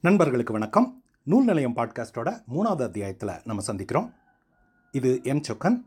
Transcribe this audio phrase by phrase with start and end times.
[0.00, 1.02] நண்பர்களுக்கு வணக்கம்.
[1.22, 4.14] நூல் நிலையம் பாட்காஸ்டோட மூணாவது அத்தியாயத்தில் நம்ம சந்திக்கிறோம்.
[4.92, 5.40] இது எம்.
[5.40, 5.84] சொக்கன்.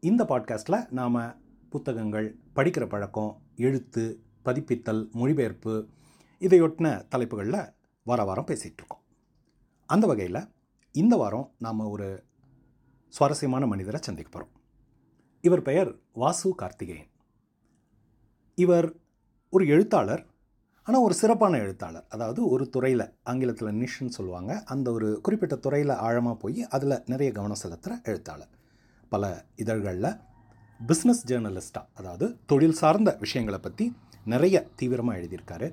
[0.00, 1.40] இந்த பாட்காஸ்ட்டில் நாம்
[1.70, 5.88] புத்தகங்கள் படிக்கிற பழக்கம் எழுத்து பதிப்பித்தல் மொழிபெயர்ப்பு
[6.40, 7.72] இதையொட்டின தலைப்புகளில்
[8.02, 9.02] வார வாரம் பேசிகிட்ருக்கோம்
[9.86, 10.48] அந்த வகையில்
[10.92, 12.24] இந்த வாரம் நாம் ஒரு
[13.08, 14.62] சுவாரஸ்யமான மனிதரை சந்திக்க போகிறோம்
[15.40, 17.10] இவர் பெயர் வாசு கார்த்திகேயன்.
[18.54, 18.94] இவர்
[19.50, 20.33] ஒரு எழுத்தாளர்
[20.86, 22.04] ஆனால் ஒரு சிறப்பான எழுத்தாளர்.
[22.08, 24.62] அதாவது ஒரு துறையில் ஆங்கிலத்தில் நிஷ்ன்னு சொல்லுவாங்க.
[24.64, 28.50] அந்த ஒரு குறிப்பிட்ட துறையில் ஆழமாக போய் அதில் நிறைய கவனம் செலுத்துகிற எழுத்தாளர்.
[29.08, 30.10] பல இதழ்களில்
[30.80, 33.84] பிஸ்னஸ் ஜேர்னலிஸ்டாக அதாவது தொழில் சார்ந்த விஷயங்களை பற்றி
[34.24, 35.68] நிறைய தீவிரமாக எழுதியிருக்காரு.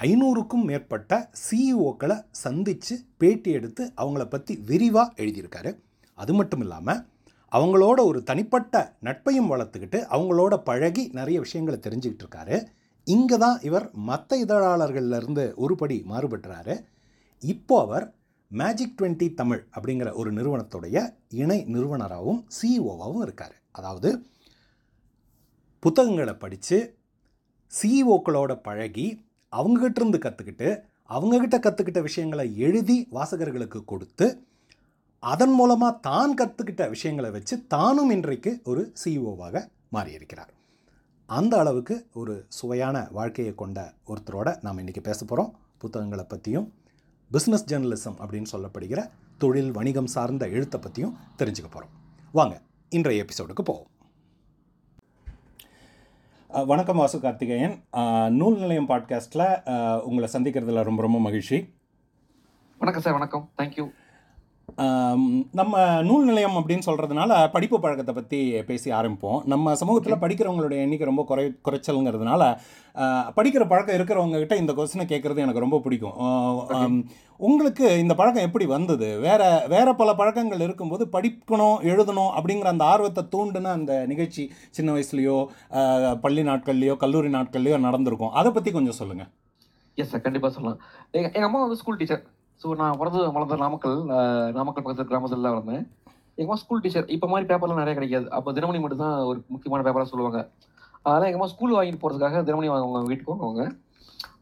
[0.00, 5.72] ஐநூறுக்கும் மேற்பட்ட சிஇஓக்களை சந்தித்து பேட்டி எடுத்து அவங்கள பற்றி விரிவாக எழுதியிருக்காரு.
[6.18, 7.00] அது மட்டும் இல்லாமல்
[7.52, 12.58] அவங்களோட ஒரு தனிப்பட்ட நட்பையும் வளர்த்துக்கிட்டு அவங்களோட பழகி நிறைய விஷயங்களை தெரிஞ்சுக்கிட்டு இருக்காரு.
[13.04, 16.84] இங்கே தான் இவர் மற்ற இதழாளர்கள்லேருந்து ஒருபடி மாறுபட்டுறாரு
[17.42, 18.14] இப்போ அவர்
[18.48, 23.54] மேஜிக் டுவெண்ட்டி தமிழ் அப்படிங்கிற ஒரு நிறுவனத்துடைய இணை நிறுவனராகவும் சிஇஓவாகவும் இருக்கார்.
[23.70, 24.26] அதாவது
[25.78, 26.96] புத்தகங்களை படித்து
[27.72, 34.44] சிஇஓக்களோட பழகி அவங்ககிட்ட இருந்து கற்றுக்கிட்டு அவங்கக்கிட்ட கற்றுக்கிட்ட விஷயங்களை எழுதி வாசகர்களுக்கு கொடுத்து
[35.18, 40.52] அதன் மூலமாக தான் கற்றுக்கிட்ட விஷயங்களை வச்சு தானும் இன்றைக்கு ஒரு சிஇஓவாக மாறியிருக்கிறார்.
[41.36, 46.66] அந்த அளவுக்கு ஒரு சுவையான வாழ்க்கையை கொண்ட ஒருத்தரோட நாம் இன்றைக்கி பேச போகிறோம் புத்தகங்களை பற்றியும்
[47.32, 49.00] பிஸ்னஸ் ஜேர்னலிசம் அப்படின்னு சொல்லப்படுகிற
[49.38, 51.92] தொழில் வணிகம் சார்ந்த எழுத்தை பற்றியும் தெரிஞ்சுக்க போகிறோம்
[52.32, 52.54] வாங்க
[52.88, 53.88] இன்றைய எபிசோடுக்கு போவோம்.
[56.72, 57.76] வணக்கம் வாசு கார்த்திகேயன்.
[58.40, 59.46] நூல் நிலையம் பாட்காஸ்ட்டில்
[60.08, 61.58] உங்களை சந்திக்கிறதுல ரொம்ப ரொம்ப மகிழ்ச்சி.
[62.78, 63.44] வணக்கம் சார் வணக்கம்.
[63.58, 63.86] தேங்க்யூ
[65.58, 65.74] நம்ம
[66.08, 68.38] நூல் நிலையம் அப்படின்னு சொல்கிறதுனால படிப்பு பழக்கத்தை பற்றி
[68.68, 69.40] பேசி ஆரம்பிப்போம்.
[69.52, 72.42] நம்ம சமூகத்தில் படிக்கிறவங்களுடைய எண்ணிக்கை ரொம்ப குறை குறைச்சலுங்கிறதுனால
[73.36, 76.16] படிக்கிற பழக்கம் இருக்கிறவங்க கிட்ட இந்த கொஸ்டினை கேட்குறது எனக்கு ரொம்ப பிடிக்கும்.
[77.48, 79.08] உங்களுக்கு இந்த பழக்கம் எப்படி வந்தது?
[79.26, 79.42] வேற
[79.74, 84.44] வேற பல பழக்கங்கள் இருக்கும்போது படிக்கணும் எழுதணும் அப்படிங்கிற அந்த ஆர்வத்தை தூண்டுன அந்த நிகழ்ச்சி
[84.78, 85.38] சின்ன வயசுலேயோ
[86.26, 88.34] பள்ளி நாட்கள்லையோ கல்லூரி நாட்கள்லையோ நடந்திருக்கும்.
[88.40, 89.30] அதை பற்றி கொஞ்சம் சொல்லுங்கள்
[89.98, 90.78] எஸ் சார் கண்டிப்பாக சொல்லலாம்.
[91.16, 92.22] எங்கள் எங்கள் அம்மா வந்து ஸ்கூல் டீச்சர்
[92.62, 93.98] ஸோ நான் பிறந்து வளர்ந்த நாமக்கல்
[94.56, 95.84] நாமக்கல் பக்கத்தில் கிராமத்தில் வளர்ந்தேன்.
[96.38, 98.26] எங்கள் அம்மா ஸ்கூல் டீச்சர் இப்போ மாதிரி பேப்பர்லாம் நிறைய கிடைக்காது.
[98.36, 100.40] அப்போ தினமணி மட்டும் தான் ஒரு முக்கியமான பேப்பராக சொல்லுவாங்க.
[101.04, 103.64] அதனால் எங்கள் அம்மா ஸ்கூல் வாங்கிட்டு போகிறதுக்காக தினமணி அவங்க வீட்டுக்கு வாங்குவாங்க.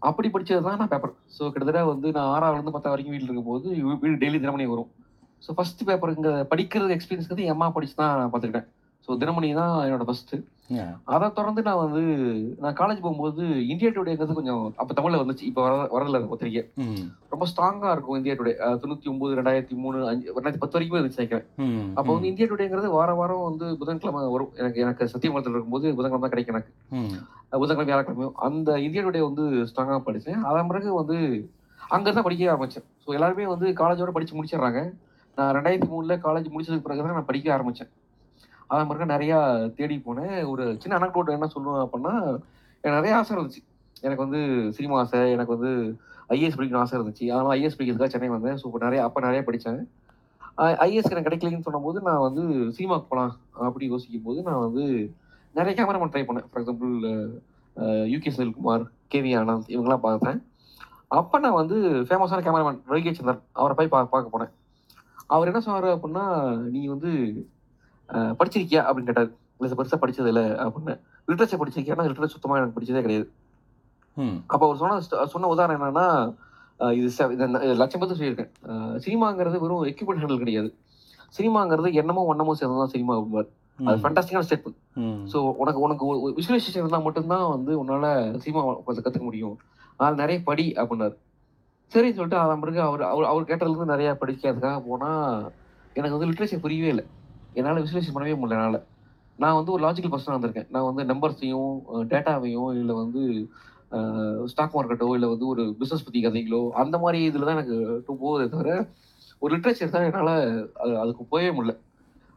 [0.08, 3.68] அப்படி படித்தது தான் நான் பேப்பர் ஸோ கிட்டத்தட்ட வந்து நான் ஆறாவதுலேருந்து பத்தாவது வரைக்கும் வீட்டில் இருக்கும்போது
[4.02, 4.90] வீடு டெய்லி தினமணி வரும்.
[5.44, 8.68] ஸோ ஃபஸ்ட்டு பேப்பர் இங்கே படிக்கிறது எக்ஸ்பீரியன்ஸ் வந்து என் அம்மா படிச்சு தான் நான் பார்த்துக்கிட்டேன்.
[9.08, 10.36] ஸோ தினமணி தான் என்னோட ஃபஸ்ட்டு
[11.14, 12.00] அதை தொடர்ந்து நான் வந்து
[12.62, 13.42] நான் காலேஜ் போகும்போது
[13.72, 16.62] இந்தியா டுடேங்கிறது கொஞ்சம் அப்போ தமிழில் வந்துச்சு இப்போ வர வரல பத்திரிக்கை
[17.32, 18.52] ரொம்ப ஸ்ட்ராங்காக இருக்கும் இந்தியா டுடே
[18.82, 21.46] தொண்ணூற்றி ஒம்பது ரெண்டாயிரத்தி மூணு அஞ்சு ரெண்டாயிரத்தி பத்து வரைக்கும் இருந்துச்சு நினைக்கிறேன்.
[21.98, 24.52] அப்போ வந்து இந்தியா டுடேங்கிறது வார வாரம் வந்து புதன்கிழமை வரும்.
[24.60, 26.72] எனக்கு எனக்கு சத்தியமலத்தில் இருக்கும்போது புதன்கிழமை தான் கிடைக்கும் எனக்கு.
[27.62, 28.36] புதன்கிழமை வியாழக்கிழமையும்.
[28.48, 30.42] அந்த இந்தியா டுடே வந்து ஸ்ட்ராங்காக படித்தேன்.
[30.50, 31.16] அதன் பிறகு வந்து
[31.96, 32.86] அங்கே தான் படிக்க ஆரம்பித்தேன்.
[33.04, 34.82] ஸோ எல்லாருமே வந்து காலேஜோட படித்து முடிச்சிடுறாங்க.
[35.38, 37.90] நான் ரெண்டாயிரத்தி மூணில் காலேஜ் முடிச்சதுக்கு பிறகு தான் நான் படிக்க ஆரம்பித்தேன்.
[38.70, 39.38] அதை பிறகு நிறையா
[39.78, 40.36] தேடி போனேன்.
[40.52, 42.14] ஒரு சின்ன அனக்டோட் என்ன சொல்லுவேன் அப்படின்னா
[42.84, 43.62] எனக்கு நிறைய ஆசை இருந்துச்சு.
[44.06, 44.40] எனக்கு வந்து
[44.76, 45.70] சினிமா ஆசை எனக்கு வந்து
[46.34, 47.24] ஐஏஎஸ் படிக்கணும் ஆசை இருந்துச்சு.
[47.32, 48.58] அதனால ஐஏஎஸ் படிக்கிறதுக்காக சென்னை வந்தேன்.
[48.60, 49.80] ஸோ இப்போ நிறைய அப்போ நிறைய படித்தேன்
[50.84, 52.44] ஐஏஎஸ் எனக்கு கிடைக்கலன்னு சொன்னபோது நான் வந்து
[52.76, 53.32] சினிமாவுக்கு போகலாம்
[53.68, 54.84] அப்படி யோசிக்கும் போது நான் வந்து
[55.58, 56.46] நிறைய கேமராமேன் ட்ரை பண்ணேன்.
[56.50, 56.92] For example
[58.12, 60.38] U K Selkumar K V Anand இவங்கெல்லாம் பார்த்தேன்.
[61.18, 61.76] அப்போ நான் வந்து
[62.08, 64.52] ஃபேமஸான கேமராமேன் ரவிகே சந்தர் அவரை போய் பா பார்க்க போனேன்.
[65.34, 66.24] அவர் என்ன சொன்னார் அப்படின்னா
[66.74, 67.10] நீ வந்து
[68.38, 70.94] படிச்சிருக்கியா அப்படின்னு கேட்டார் இல்லை பெருசாக படிச்சது இல்லை அப்படின்னு.
[71.28, 71.96] லிட்ரேச்சர் படிச்சிருக்கியா?
[72.08, 73.26] லிட்ரேச்சர் சுத்தமாக எனக்கு படிச்சதே கிடையாது.
[74.52, 76.06] அப்போ அவர் சொன்ன சொன்ன உதாரணம் என்னன்னா
[76.98, 77.08] இது
[77.82, 78.50] லட்சம் பேர் சொல்லியிருக்கேன்.
[79.04, 80.68] சினிமாங்கிறது வெறும் எக்யூப்மெண்ட் ஹேண்டல் கிடையாது.
[81.36, 83.48] சினிமாங்கிறது எண்ணமும் வண்ணமும் சேர்ந்து தான் சினிமா அப்படிம்பார்
[83.78, 84.68] அது ஃபண்டாஸ்டிக்கான ஸ்டெப்
[85.32, 86.04] ஸோ உனக்கு உனக்கு
[86.38, 88.10] விஷுவலைசேஷன் இருந்தால் மட்டும்தான் வந்து உன்னால்
[88.44, 89.56] சினிமா கற்றுக்க முடியும்.
[89.98, 91.14] அதனால் நிறைய படி அப்படின்னாரு.
[91.92, 95.46] சரின்னு சொல்லிட்டு அதன் பிறகு அவர் அவர் அவர் கேட்டதுலேருந்து நிறையா படிக்கிறதுக்காக போனால்
[95.98, 97.04] எனக்கு வந்து லிட்ரேச்சர் புரியவே இல்லை.
[97.58, 98.80] என்னால் விசுவலைசேஷன் பண்ணவே முடியல என்னால்.
[99.38, 100.68] நான் வந்து ஒரு லாஜிக்கல் பர்சனாக இருந்திருக்கேன்.
[100.74, 101.74] நான் வந்து நம்பர்ஸையும்
[102.12, 103.22] டேட்டாவையும் இல்லை வந்து
[104.52, 107.76] ஸ்டாக் மார்க்கெட்டோ இல்லை வந்து ஒரு பிஸ்னஸ் பற்றி கதைகளோ அந்த மாதிரி இதில் தான் எனக்கு
[108.06, 108.70] டூ போகுதே தவிர
[109.42, 110.34] ஒரு லிட்ரேச்சர் தான் என்னால்
[111.02, 111.74] அதுக்கு போகவே முடியல.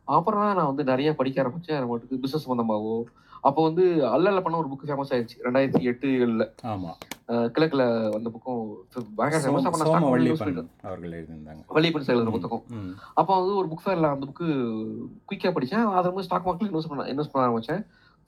[0.07, 2.95] அப்புறம் தான் நான் வந்து நிறைய படிக்க ஆரம்பித்தேன் மட்டுக்கு பிஸ்னஸ் சம்மந்தமாகவோ
[3.41, 6.97] அப்போ வந்து அல்லல்ல பண்ண ஒரு புக் ஃபேமஸ் ஆயிடுச்சு ரெண்டாயிரத்தி எட்டு ஏழுல ஆமாம்
[7.53, 7.83] கிழக்குல
[8.15, 8.61] அந்த புக்கும்
[11.45, 12.63] நான் வள்ளியப்பன் செயலர் புத்தகம்.
[13.13, 14.47] அப்போ வந்து ஒரு புக் ஃபேர்ல அந்த புக்கு
[15.29, 17.81] குயிக்காக படித்தேன் அதை வந்து ஸ்டாக் மார்க்கெட்ல இன்வெஸ்ட் பண்ண இன்வெஸ்ட் பண்ண ஆரம்பிச்சேன்.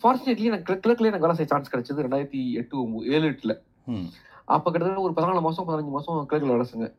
[0.04, 3.56] ஃபார்ச்சுனேட்லி எனக்கு கிழ- கிழக்குல எனக்கு வேலை செய்ய சான்ஸ் கிடைச்சது ரெண்டாயிரத்தி எட்டு ஏழு எட்டுல.
[4.46, 6.94] அப்போ கிட்டத்தட்ட ஒரு பதினாலு மாசம் பதினஞ்சு மாசம் கிழக்குல வேலை செஞ்சேன்.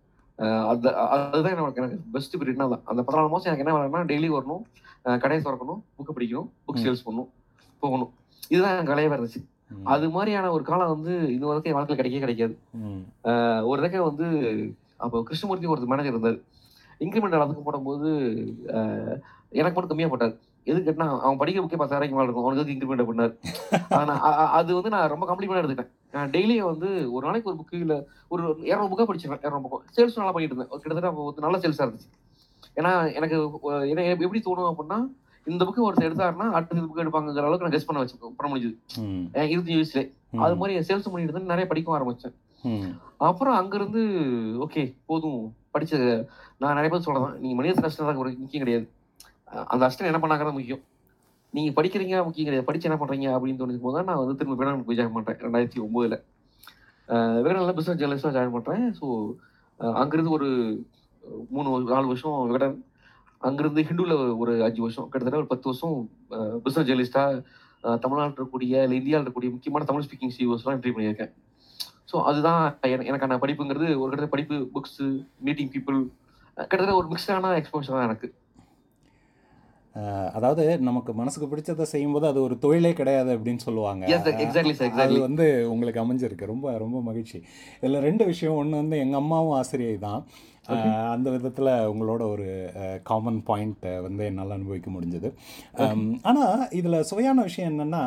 [0.71, 4.63] அது அதுதான் எனக்கு எனக்கு பெஸ்ட் பீரியட்னா தான் அந்த பதினாலு மாசம் எனக்கு என்ன வேலைன்னா டெய்லி வரணும்
[5.23, 6.81] கடையை திறக்கணும் புக்கு படிக்கணும் புக்.
[6.85, 7.29] சேல்ஸ் பண்ணணும்
[7.83, 8.11] போகணும்.
[8.53, 9.43] இதுதான் எனக்கு வேலையாக இருந்துச்சு.
[9.95, 12.55] அது மாதிரியான ஒரு காலம் வந்து இது வரைக்கும் என் வாழ்க்கையில் கிடைக்கவே கிடைக்காது.
[13.71, 14.27] ஒரு தடவை வந்து
[15.05, 16.39] அப்போ கிருஷ்ணமூர்த்தி ஒரு மேனேஜர் இருந்தார்.
[17.05, 18.09] இன்க்ரிமெண்ட் அதுக்கு போடும்போது
[19.61, 20.35] எனக்கு மட்டும் கம்மியாக போட்டார்.
[20.67, 23.33] எது கேட்டா அவன் படிக்கிற புக்கே பத்தாயிரம் மேலே இருக்கும் அவனுக்கு இன்க்ரிமெண்ட் பண்ணார்?
[23.99, 24.21] ஆனால்
[24.59, 27.99] அது வந்து நான் ரொம்ப கம்ப்ளீட்டாக எடுத்துட்டேன் நான் டெய்லியும் வந்து ஒரு நாளைக்கு ஒரு புக்கு இல்லை
[28.35, 32.11] ஒரு இரநூறு புக்காக படிச்சிருவேன் இரநூறு புக்கம் சேல்ஸ் நல்லா பண்ணிட்டு இருந்தேன் கிட்டத்தட்ட நல்ல சேல்ஸாக இருந்துச்சு.
[32.79, 33.37] ஏன்னா எனக்கு
[34.27, 34.99] எப்படி தோணும் அப்படின்னா
[35.47, 38.77] இந்த புக்கு ஒருத்தர் எடுத்தாருன்னா அடுத்த புக்கு எடுப்பாங்கிற அளவுக்கு நான் கெஸ் பண்ண வச்சு பண்ண முடிஞ்சது.
[39.03, 39.25] ம்.
[39.53, 40.03] இருபத்தஞ்சு வயசுல
[40.45, 42.35] அது மாதிரி சேல்ஸ் பண்ணிட்டு இருந்தேன் நிறைய படிக்க ஆரம்பிச்சேன்.
[43.29, 44.03] அப்புறம் அங்கிருந்து
[44.67, 45.41] ஓகே போதும்
[45.75, 45.95] படிச்ச
[46.63, 48.87] நான் நிறைய பேர் சொல்றேன் நீங்க மனித அஷ்டம் தான் ஒரு முக்கியம் கிடையாது.
[49.67, 50.81] அந்த அஸ்டன் என்ன பண்ணாங்கிறது முக்கியம்.
[51.51, 54.99] நீங்கள் படிக்கிறீங்க முக்கியம் கிடையாது என்ன பண்ணுறீங்க அப்படின்னு தோணுது போது தான் நான் வந்து திரும்ப வேணாம் போய்
[54.99, 56.23] ஜாயின் பண்ணுறேன் ரெண்டாயிரத்தி ஒம்போதில்.
[57.09, 59.35] வேணாம் பிஸ்னஸ் ஜேர்னலிஸ்டாக ஜாயின் பண்ணுறேன் ஸோ
[59.81, 60.81] அங்கேருந்து ஒரு
[61.51, 62.85] மூணு நாலு வருஷம் விகடன்.
[63.43, 65.09] அங்கேருந்து ஹிந்துவில் ஒரு அஞ்சு வருஷம்.
[65.09, 66.11] கிட்டத்தட்ட ஒரு பத்து வருஷம்
[66.65, 71.33] பிஸ்னஸ் ஜேர்னலிஸ்ட்டாக தமிழ்நாட்டில் இருக்கக்கூடிய இல்லை இந்தியாவில் இருக்கக்கூடிய முக்கியமான தமிழ் ஸ்பீக்கிங் சிஓஸ்லாம் என்ட்ரி பண்ணியிருக்கேன்.
[72.13, 76.09] ஸோ அதுதான் என- எனக்கான படிப்புங்கிறது ஒரு கிட்டத்தட்ட படிப்பு புக்ஸு மீட்டிங் பீப்புள்
[76.55, 78.35] கிட்டத்தட்ட ஒரு மிக்ஸ்டான எக்ஸ்போஷர் தான் எனக்கு.
[80.33, 84.07] அதாவது நமக்கு மனசுக்கு பிடிச்சதை செய்யும்போது அது ஒரு தொழிலே கிடையாது அப்படின்னு சொல்லுவாங்க.
[84.91, 86.45] அது வந்து உங்களுக்கு அமைஞ்சிருக்கு.
[86.45, 87.43] ரொம்ப ரொம்ப மகிழ்ச்சி.
[87.81, 88.57] இதில் ரெண்டு விஷயம்.
[88.57, 90.27] ஒன்று வந்து எங்கள் அம்மாவும் ஆசிரியை தான்.
[91.15, 92.47] அந்த விதத்தில் உங்களோட ஒரு
[93.09, 95.29] காமன் பாயிண்ட் வந்து என்னால் அனுபவிக்க முடிஞ்சது.
[96.29, 98.03] ஆனால் இதில் சுவையான விஷயம் என்னென்னா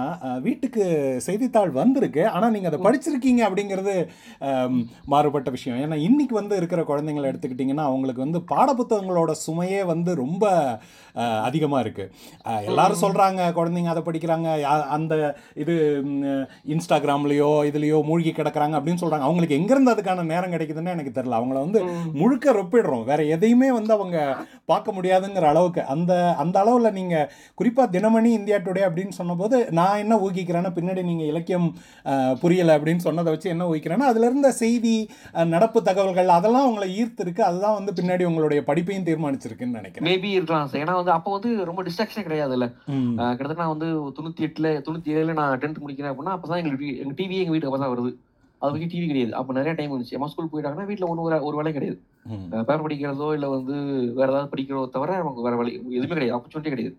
[0.45, 0.83] வீட்டுக்கு
[1.27, 3.95] செய்தித்தாள் வந்திருக்கு ஆனால் நீங்கள் அதை படிச்சிருக்கீங்க அப்படிங்கிறது
[5.13, 5.81] மாறுபட்ட விஷயம்.
[5.85, 10.45] ஏன்னா இன்னைக்கு வந்து இருக்கிற குழந்தைங்களை எடுத்துக்கிட்டிங்கன்னா அவங்களுக்கு வந்து பாடப்புத்தகங்களோட சுமையே வந்து ரொம்ப
[11.47, 14.47] அதிகமாக இருக்குது எல்லாரும் சொல்கிறாங்க குழந்தைங்க அதை படிக்கிறாங்க
[14.97, 15.13] அந்த
[15.63, 15.75] இது
[16.73, 21.81] இன்ஸ்டாகிராம்லேயோ இதுலேயோ மூழ்கி கிடக்குறாங்க அப்படின்னு சொல்கிறாங்க அவங்களுக்கு எங்கேருந்து அதுக்கான நேரம் கிடைக்குதுன்னு எனக்கு தெரில அவங்கள வந்து
[22.21, 23.03] முழுக்க ரொப்பிடுறோம்.
[23.03, 24.35] வேற எதையுமே வந்து அவங்க
[24.65, 25.85] பார்க்க முடியாதுங்கிற அளவுக்கு.
[25.85, 31.25] அந்த அந்த அளவில் நீங்கள் குறிப்பாக தினமணி இந்தியா டுடே அப்படின்னு சொன்னபோது நான் என்ன ஊகிக்கிறேன்னா பின்னாடி நீங்கள்
[31.25, 35.09] இலக்கியம் புரியலை அப்படின்னு சொன்னதை வச்சு என்ன ஊகிக்கிறேன்னா அதுல இருந்த செய்தி
[35.45, 37.41] நடப்பு தகவல்கள் அதெல்லாம் உங்களை ஈர்த்திருக்கு.
[37.41, 40.21] அதுதான் வந்து பின்னாடி உங்களுடைய படிப்பையும் தீர்மானிச்சிருக்குன்னு நினைக்கிறேன்.
[40.21, 40.81] மேபி இருக்கலாம் சார்.
[40.81, 42.73] ஏன்னா வந்து அப்போ வந்து ரொம்ப டிஸ்ட்ராக்ஷன் கிடையாதுல்ல.
[42.85, 43.13] ம்.
[43.17, 47.13] அஹ் கிட்டத்தட்ட நான் வந்து தொண்ணூத்தி எட்டுல தொண்ணூத்தி ஏழுல நான் டென்த் முடிக்கிறேன் அப்படின்னா அப்பதான் எங்களுக்கு எங்க
[47.13, 48.15] டிவி எங்க வீட்டுக்கு அப்பதான் வருது.
[48.61, 49.31] அது வரைக்கும் டிவி கிடையாது.
[49.39, 50.15] அப்போ நிறைய டைம் இருந்துச்சு.
[50.17, 51.97] அம்மா ஸ்கூல் போயிட்டாங்கன்னா வீட்டில் ஒன்று ஒரு ஒரு வேலை கிடையாது.
[52.53, 53.75] பேப்பர் படிக்கிறதோ இல்லை வந்து
[54.19, 56.35] வேற ஏதாவது படிக்கிறதோ தவிர நமக்கு வேற வழி எதுவுமே கிடையாது.
[56.37, 56.95] ஆப்பர்ச்சுனிட்டி கிடையாது.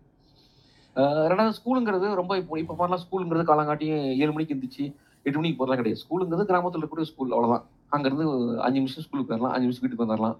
[1.30, 4.84] ரெண்டாவது ஸ்கூலுங்கிறது ரொம்ப இப்போ இப்போ மாதிரிலாம் ஸ்கூலுங்கிறது காலங்காட்டியும் ஏழு மணிக்கு இருந்துச்சு
[5.26, 6.00] எட்டு மணிக்கு போகிறலாம் கிடையாது.
[6.04, 7.64] ஸ்கூலுங்கிறது கிராமத்தில் இருக்கக்கூடிய ஸ்கூல் அவ்வளோதான்
[7.96, 8.26] அங்கேருந்து
[8.66, 10.38] அஞ்சு நிமிஷம் ஸ்கூலுக்கு போயிடலாம் அஞ்சு நிமிஷம் வீட்டுக்கு வந்துடலாம்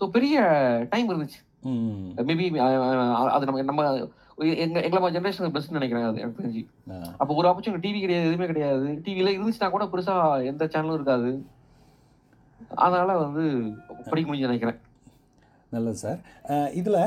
[0.00, 0.36] ஸோ பெரிய
[0.92, 1.40] டைம் இருந்துச்சு.
[2.28, 2.46] மேபி
[3.34, 3.82] அது நம்ம நம்ம
[4.64, 6.62] எங்க எங்களை ஜென்ரேஷன் பெஸ்ட் நினைக்கிறேன் அது எனக்கு தெரிஞ்சு.
[7.20, 8.86] அப்போ ஒரு ஆப்பர்ச்சுனிட்டி டிவி கிடையாது எதுவுமே கிடையாது.
[9.06, 10.14] டிவில இருந்துச்சுன்னா கூட பெருசா
[10.52, 11.32] எந்த சேனலும் இருக்காது.
[12.84, 13.44] அதனால வந்து
[14.10, 14.80] படிக்க முடிஞ்சு நினைக்கிறேன்.
[15.74, 16.18] நல்லது சார்.
[16.78, 16.98] இதில்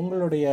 [0.00, 0.46] உங்களுடைய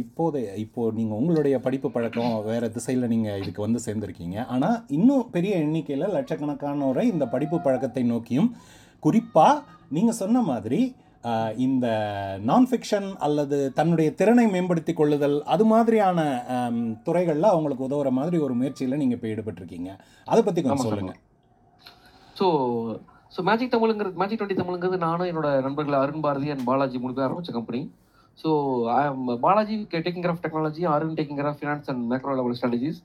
[0.00, 4.38] இப்போதைய இப்போ நீங்கள் உங்களுடைய படிப்பு பழக்கம் வேறு திசையில் நீங்கள் இதுக்கு வந்து சேர்ந்துருக்கீங்க.
[4.54, 8.50] ஆனால் இன்னும் பெரிய எண்ணிக்கையில் லட்சக்கணக்கானோரை இந்த படிப்பு பழக்கத்தை நோக்கியும்
[9.06, 9.62] குறிப்பாக
[9.96, 10.80] நீங்கள் சொன்ன மாதிரி
[11.58, 11.86] இந்த
[12.42, 16.20] நான் ஃபிக்ஷன் அல்லது தன்னுடைய திறனை மேம்படுத்தி கொள்ளுதல் அது மாதிரியான
[17.04, 19.90] துறைகளில் அவங்களுக்கு உதவுற மாதிரி ஒரு முயற்சியில் நீங்கள் இப்போ ஈடுபட்டிருக்கீங்க.
[20.26, 20.84] அதை பற்றி கொஞ்சம்.
[20.86, 21.18] சொல்லுங்கள்
[22.36, 22.46] ஸோ
[23.32, 27.26] ஸோ மேஜிக் தமிழுங்கிறது மேஜிக் டுவெண்ட்டி தமிழுங்கிறது நானும் என்னோட நண்பர்கள் அருண் பாரதி அண்ட் பாலாஜி மூணு பேர்
[27.26, 27.80] ஆரம்பிச்ச company
[28.38, 28.50] so
[29.42, 33.00] Balaji taking of technology Arun taking of finance and macro level strategies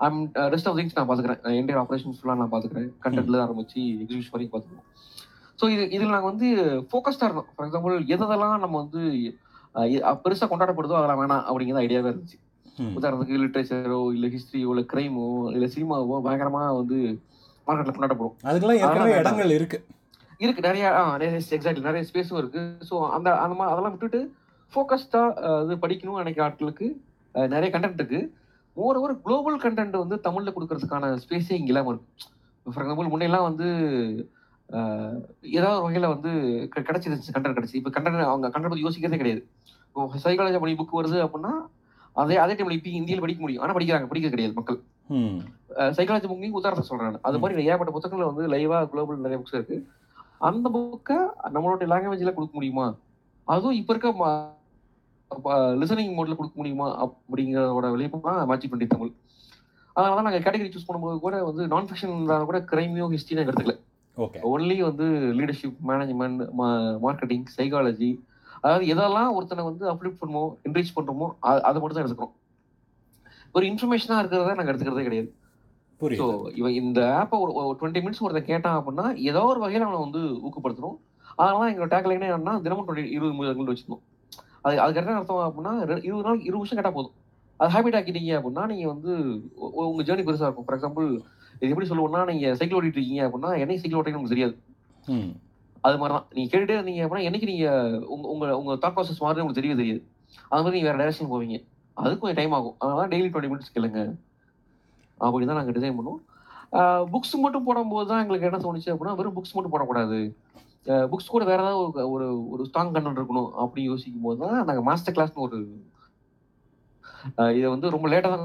[0.00, 0.18] I'm
[0.52, 4.88] rest of things நான் பார்த்துக்கிறேன் என்டையர் ஆப்ரேஷன்ஸ் ஃபுல்லாக நான் பார்த்துக்கிறேன் கண்டென்ட்ல ஆரம்பிச்சு எக்ஸிபிஷன் வரைக்கும் பார்த்துக்கிறோம்
[5.60, 6.48] ஸோ இது இதில் நாங்கள் வந்து
[6.90, 7.48] ஃபோக்கஸ்டாக இருந்தோம்.
[7.54, 9.00] ஃபார் எக்ஸாம்பிள் எதெல்லாம் நம்ம வந்து
[10.24, 12.38] பெருசாக கொண்டாடப்படுதோ அதெல்லாம் வேணாம் அப்படிங்கிற ஐடியாவே இருந்துச்சு.
[12.98, 16.98] உதாரணத்துக்கு லிட்ரேச்சரோ இல்லை ஹிஸ்ட்ரியோ இல்லை கிரைமோ இல்லை சினிமாவோ பயங்கரமாக வந்து
[17.66, 18.36] மார்க்கெட்டில் கொண்டாடப்படும்.
[18.48, 18.80] அதுக்கெல்லாம்.
[19.20, 19.84] இடங்கள் இருக்குது
[20.44, 20.62] இருக்கு.
[20.68, 20.84] நிறைய
[21.56, 22.62] எக்ஸாக்ட்லி நிறைய ஸ்பேஸும் இருக்கு.
[22.88, 24.20] ஸோ அந்த அந்த மாதிரி அதெல்லாம் விட்டுட்டு
[24.72, 25.22] ஃபோக்கஸ்டா
[25.64, 26.86] இது படிக்கணும்னு நினைக்கிற ஆட்களுக்கு
[27.54, 28.20] நிறைய கண்டென்ட் இருக்கு.
[28.76, 32.08] மோர் ஓவர் குளோபல் கண்டென்ட் வந்து தமிழ்ல கொடுக்கறதுக்கான ஸ்பேஸே இங்க இல்லாம இருக்கு.
[32.66, 33.68] ஃபார் எக்ஸாம்பிள் முன்னெல்லாம் வந்து
[35.56, 36.30] ஏதாவது ஒரு வகையில வந்து
[36.88, 37.76] கிடைச்சிருந்துச்சு கண்டென்ட் கிடைச்சி.
[37.80, 39.42] இப்போ கண்டென்ட் அவங்க கண்டென்ட் பத்தி யோசிக்கிறதே கிடையாது.
[39.88, 41.52] இப்போ சைக்காலஜி படி புக் வருது அப்படின்னா
[42.22, 43.62] அதே அதே டைம்ல இப்போ இந்தியில படிக்க முடியும்.
[43.64, 44.78] ஆனா படிக்கிறாங்க படிக்க கிடையாது மக்கள்.
[45.96, 47.24] சைக்காலஜி புக்கையும் உதாரணத்தை சொல்றேன் நான்.
[47.28, 49.76] அது மாதிரி ஏகப்பட்ட புத்தகங்கள் வந்து லைவா குளோபல் நிறைய புக்ஸ் இருக்கு.
[50.48, 51.18] அந்த புக்கை
[51.54, 52.86] நம்மளுடைய லாங்குவேஜ்ல கொடுக்க முடியுமா?
[53.48, 54.08] அதுவும் இப்ப இருக்க
[55.80, 56.86] லிசனிங் மோட்ல கொடுக்க முடியுமா?
[57.04, 59.12] அப்படிங்கிறதோட வெளிப்பாடு தான் மேட்சிக் பண்ணி தமிழ்.
[59.96, 62.14] அதனால தான் நாங்கள் கேட்டகரி சூஸ் பண்ணும்போது கூட வந்து நான் ஃபிக்ஷன்
[62.50, 63.76] கூட கிரைமியோ ஹிஸ்ட்ரி நாங்கள் எடுத்துக்கல.
[64.44, 65.06] ஒன்லி வந்து
[65.38, 66.42] லீடர்ஷிப் மேனேஜ்மெண்ட்
[67.02, 68.10] மார்க்கெட்டிங் சைக்காலஜி
[68.60, 72.34] அதாவது எதெல்லாம் ஒருத்தனை வந்து அப்லிஃப்ட் பண்ணுமோ என்ரீச் பண்றோமோ அ- அதை மட்டும் தான் எடுத்துக்கிறோம்
[73.54, 75.28] ஒரு இன்ஃபர்மேஷனா இருக்கிறத நாங்கள் எடுத்துக்கிறதே கிடையாது.
[76.20, 80.20] ஸோ இவன் இந்த ஆப்பை ஒரு டுவெண்ட்டி மினிட்ஸ் ஒருத்தன் கேட்டான் அப்படின்னா ஏதோ ஒரு வகையில் அவனை வந்து
[80.42, 80.96] ஊக்கப்படுத்தணும்.
[81.38, 84.04] அதனால எங்களோட டேக் லைனே என்னன்னா தினமும் டுவெண்ட்டி இருபது முதல் வச்சிருந்தோம்
[84.62, 85.72] அது அதுக்கு என்ன அர்த்தம் அப்படின்னா
[86.02, 87.14] இருபது நாள் இருபது நிமிஷம் கேட்டால் போதும்.
[87.60, 89.12] அது ஹேபிட் ஆக்கிட்டீங்க அப்படின்னா நீங்கள் வந்து
[89.56, 90.66] உ- உ- உங்க ஜேர்னி பெருசாக இருக்கும்.
[90.66, 91.08] ஃபார் எக்ஸாம்பிள்
[91.60, 94.54] இது எப்படி சொல்லுவோம்னா நீங்கள் சைக்கிள் ஓட்டிட்டு இருக்கீங்க அப்படின்னா என்னைக்கு சைக்கிள் ஓட்டின்னு உங்களுக்கு தெரியாது.
[95.08, 95.30] ம்.
[95.86, 99.42] அது மாதிரி தான் நீங்கள் கேட்டுட்டே இருந்தீங்க அப்படின்னா என்னைக்கு நீங்கள் உங்க உங்க உங்க தாட் ப்ராசஸ் மாறுது
[99.42, 100.00] உங்களுக்கு தெரியவே தெரியாது.
[100.48, 101.58] அது மாதிரி நீங்கள் வேறு டைரக்ஷன் போவீங்க.
[101.96, 102.76] அதுக்கு கொஞ்சம் டைம் ஆகும்.
[102.78, 104.02] அதனால டெய்லி டுவெண்ட்டி மினிட்ஸ் கேளுங்க.
[105.18, 106.24] அப்படி தான் நாங்கள் டிசைன் பண்ணுவோம்
[107.12, 110.18] புக்ஸ் மட்டும் போடும்போது தான் எங்களுக்கு என்ன தோணுச்சு அப்படின்னா வெறும் புக்ஸ் மட்டும் போடக்கூடாது.
[111.12, 115.16] புக்ஸ் கூட வேற ஏதாவது ஒரு- ஒரு ஸ்ட்ராங் கண்டென்ட் இருக்கணும் அப்படி யோசிக்கும் போது தான் நாங்கள் மாஸ்டர்
[115.16, 115.58] கிளாஸ்னு ஒரு
[117.56, 118.44] இதை வந்து ரொம்ப லேட்டாக தான்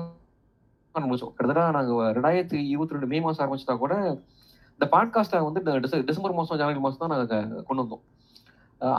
[0.95, 3.93] கிட்டத்தட்ட நாங்கள் ரெண்டாயிரத்தி இருபத்தி ரெண்டு மே மாதம் ஆரம்பிச்சிட்டா கூட
[4.73, 5.61] இந்த பாட்காஸ்ட்டை வந்து
[6.09, 8.03] டிசம்பர் மாதம் ஜனவரி மாதம் தான் நாங்கள் கொண்டு வந்தோம்.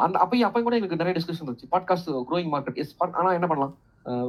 [0.04, 1.68] அந்த அப்பயும் அப்பயும் கூட எங்களுக்கு நிறைய டிஸ்கஷன் இருந்துச்சு.
[1.74, 3.74] பாட்காஸ்ட் க்ரோயிங் மார்க்கெட் எஸ் ஆனால் என்ன பண்ணலாம்?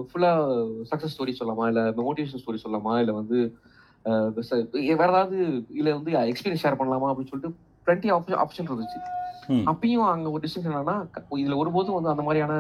[0.08, 1.66] ஃபுல்லாக சக்ஸஸ் ஸ்டோரி சொல்லலாமா?
[1.72, 2.94] இல்லை மோட்டிவேஷன் ஸ்டோரி சொல்லலாமா?
[3.04, 3.38] இல்லை வந்து
[5.00, 5.38] வேற ஏதாவது
[5.80, 7.10] இல்லை வந்து எக்ஸ்பீரியன்ஸ் ஷேர் பண்ணலாமா?
[7.12, 7.56] அப்படின்னு சொல்லிட்டு
[7.88, 9.00] ப்ளண்டி ஆப்ஷன் ஆப்ஷன் இருந்துச்சு.
[9.72, 10.98] அப்பயும் அங்கே ஒரு டிஸ்டிங்ஷன் என்னன்னா
[11.42, 12.54] இதுல ஒருபோதும் வந்து அந்த மாதிரியான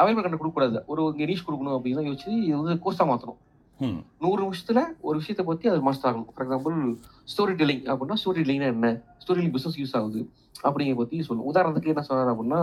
[0.00, 0.78] அவைலபிள் கண்டு கொடுக்கக்கூடாது.
[0.92, 3.40] ஒரு நிஷ் கொடுக்கணும் அப்படின்னு யோசிச்சு இது வந்து கோர்ஸாக மாற்றணும்
[4.24, 6.28] நூறு நிமிஷத்துல ஒரு விஷயத்தை பத்தி அது மாஸ்டர் ஆகணும்.
[6.34, 6.76] ஃபார் எக்ஸாம்பிள்
[7.32, 8.90] ஸ்டோரி டெல்லிங் அப்படின்னா ஸ்டோரி டெல்லிங்னா என்ன?
[9.22, 10.20] ஸ்டோரி டெல்லிங் பிசினஸ் யூஸ் ஆகுது
[10.66, 11.48] அப்படிங்கிற பத்தி சொல்லணும்.
[11.52, 12.60] உதாரணத்துக்கு என்ன சொன்னார் அப்படின்னா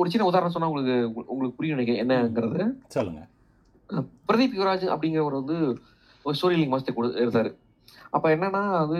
[0.00, 0.96] ஒரு சின்ன உதாரணம் சொன்னா உங்களுக்கு
[1.32, 2.02] உங்களுக்கு புரியும் நினைக்கிறேன்.
[2.04, 2.66] என்னங்கிறது.
[2.96, 3.20] சொல்லுங்க.
[4.28, 5.58] பிரதீப் யுவராஜ் அப்படிங்கிறவர் வந்து
[6.26, 7.50] ஒரு ஸ்டோரி டெல்லிங் மாஸ்டர் கொடு எடுத்தாரு
[8.14, 8.98] அப்ப என்னன்னா அது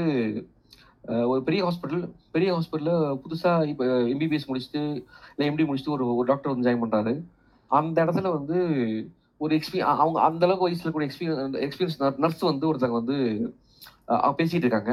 [1.05, 2.03] ஒரு பெரிய ஹாஸ்பிட்டல்
[2.33, 4.83] பெரிய ஹாஸ்பிட்டலில் புதுசாக இப்போ எம்பிபிஎஸ் முடிச்சுட்டு
[5.31, 7.15] இல்லை எம்டி முடிச்சுட்டு ஒரு ஒரு டாக்டர் வந்து ஜாயின் பண்ணுறாரு
[7.71, 8.59] அந்த இடத்துல வந்து
[9.39, 13.17] ஒரு எக்ஸ்பீ அவங்க அந்த அளவுக்கு வயசுல கூட எக்ஸ்பீரியன்ஸ் எக்ஸ்பீரியன்ஸ் நர்ஸ் வந்து ஒருத்தவங்க வந்து
[14.39, 14.93] பேசிகிட்டு இருக்காங்க.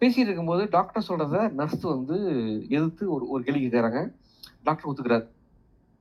[0.00, 2.16] பேசிகிட்டு இருக்கும்போது டாக்டர் சொல்கிறத நர்ஸ் வந்து
[2.76, 4.00] எதிர்த்து ஒரு ஒரு கேள்வி கேட்குறாங்க.
[4.66, 5.26] டாக்டர் ஒத்துக்கிறார்.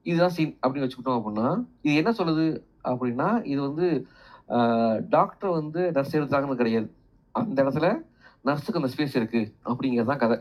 [0.05, 1.48] இதுதான் சீன் அப்படின்னு வச்சுக்கிட்டோம் அப்படின்னா
[1.81, 2.46] இது என்ன சொல்லுது
[2.91, 3.88] அப்படின்னா இது வந்து
[5.15, 6.88] டாக்டர் வந்து நர்ஸ் எடுத்தாங்கன்னு கிடையாது.
[7.36, 7.88] அந்த இடத்துல
[8.45, 10.38] நர்ஸுக்கு அந்த ஸ்பேஸ் இருக்கு அப்படிங்கிறது தான் கதை.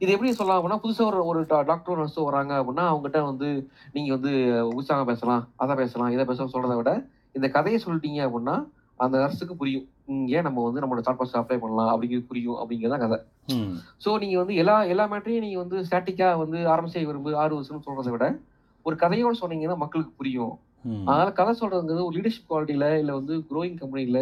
[0.00, 1.40] இது எப்படி சொல்லலாம் அப்படின்னா புதுசாக ஒரு ஒரு
[1.70, 3.48] டாக்டர் நர்ஸோ வராங்க அப்படின்னா அவங்ககிட்ட வந்து
[3.92, 4.32] நீங்க வந்து
[4.70, 6.92] உற்சாகம் பேசலாம் அதை பேசலாம் இதை பேசலாம் சொல்றதை விட
[7.34, 8.56] இந்த கதையை சொல்லிட்டீங்க அப்படின்னா
[9.00, 9.86] அந்த நர்ஸுக்கு புரியும்.
[10.36, 13.18] ஏன் நம்ம வந்து நம்மளோட தாட் ப்ராசஸ் அப்ளை பண்ணலாம் அப்படிங்கிறது புரியும் அப்படிங்கிறதான் கதை.
[14.04, 18.12] ஸோ நீங்க வந்து எல்லா எல்லா மேட்டரையும் நீங்க வந்து ஸ்டாட்டிக்கா வந்து ஆரம்பிச்சை விரும்பு ஆறு வருஷம் சொல்றதை
[18.12, 18.26] விட
[18.86, 20.54] ஒரு கதையோட சொன்னீங்கன்னா மக்களுக்கு புரியும்.
[21.08, 24.20] அதனால கதை சொல்றதுங்கிறது ஒரு லீடர்ஷிப் குவாலிட்டியில இல்ல வந்து க்ரோயிங் கம்பெனில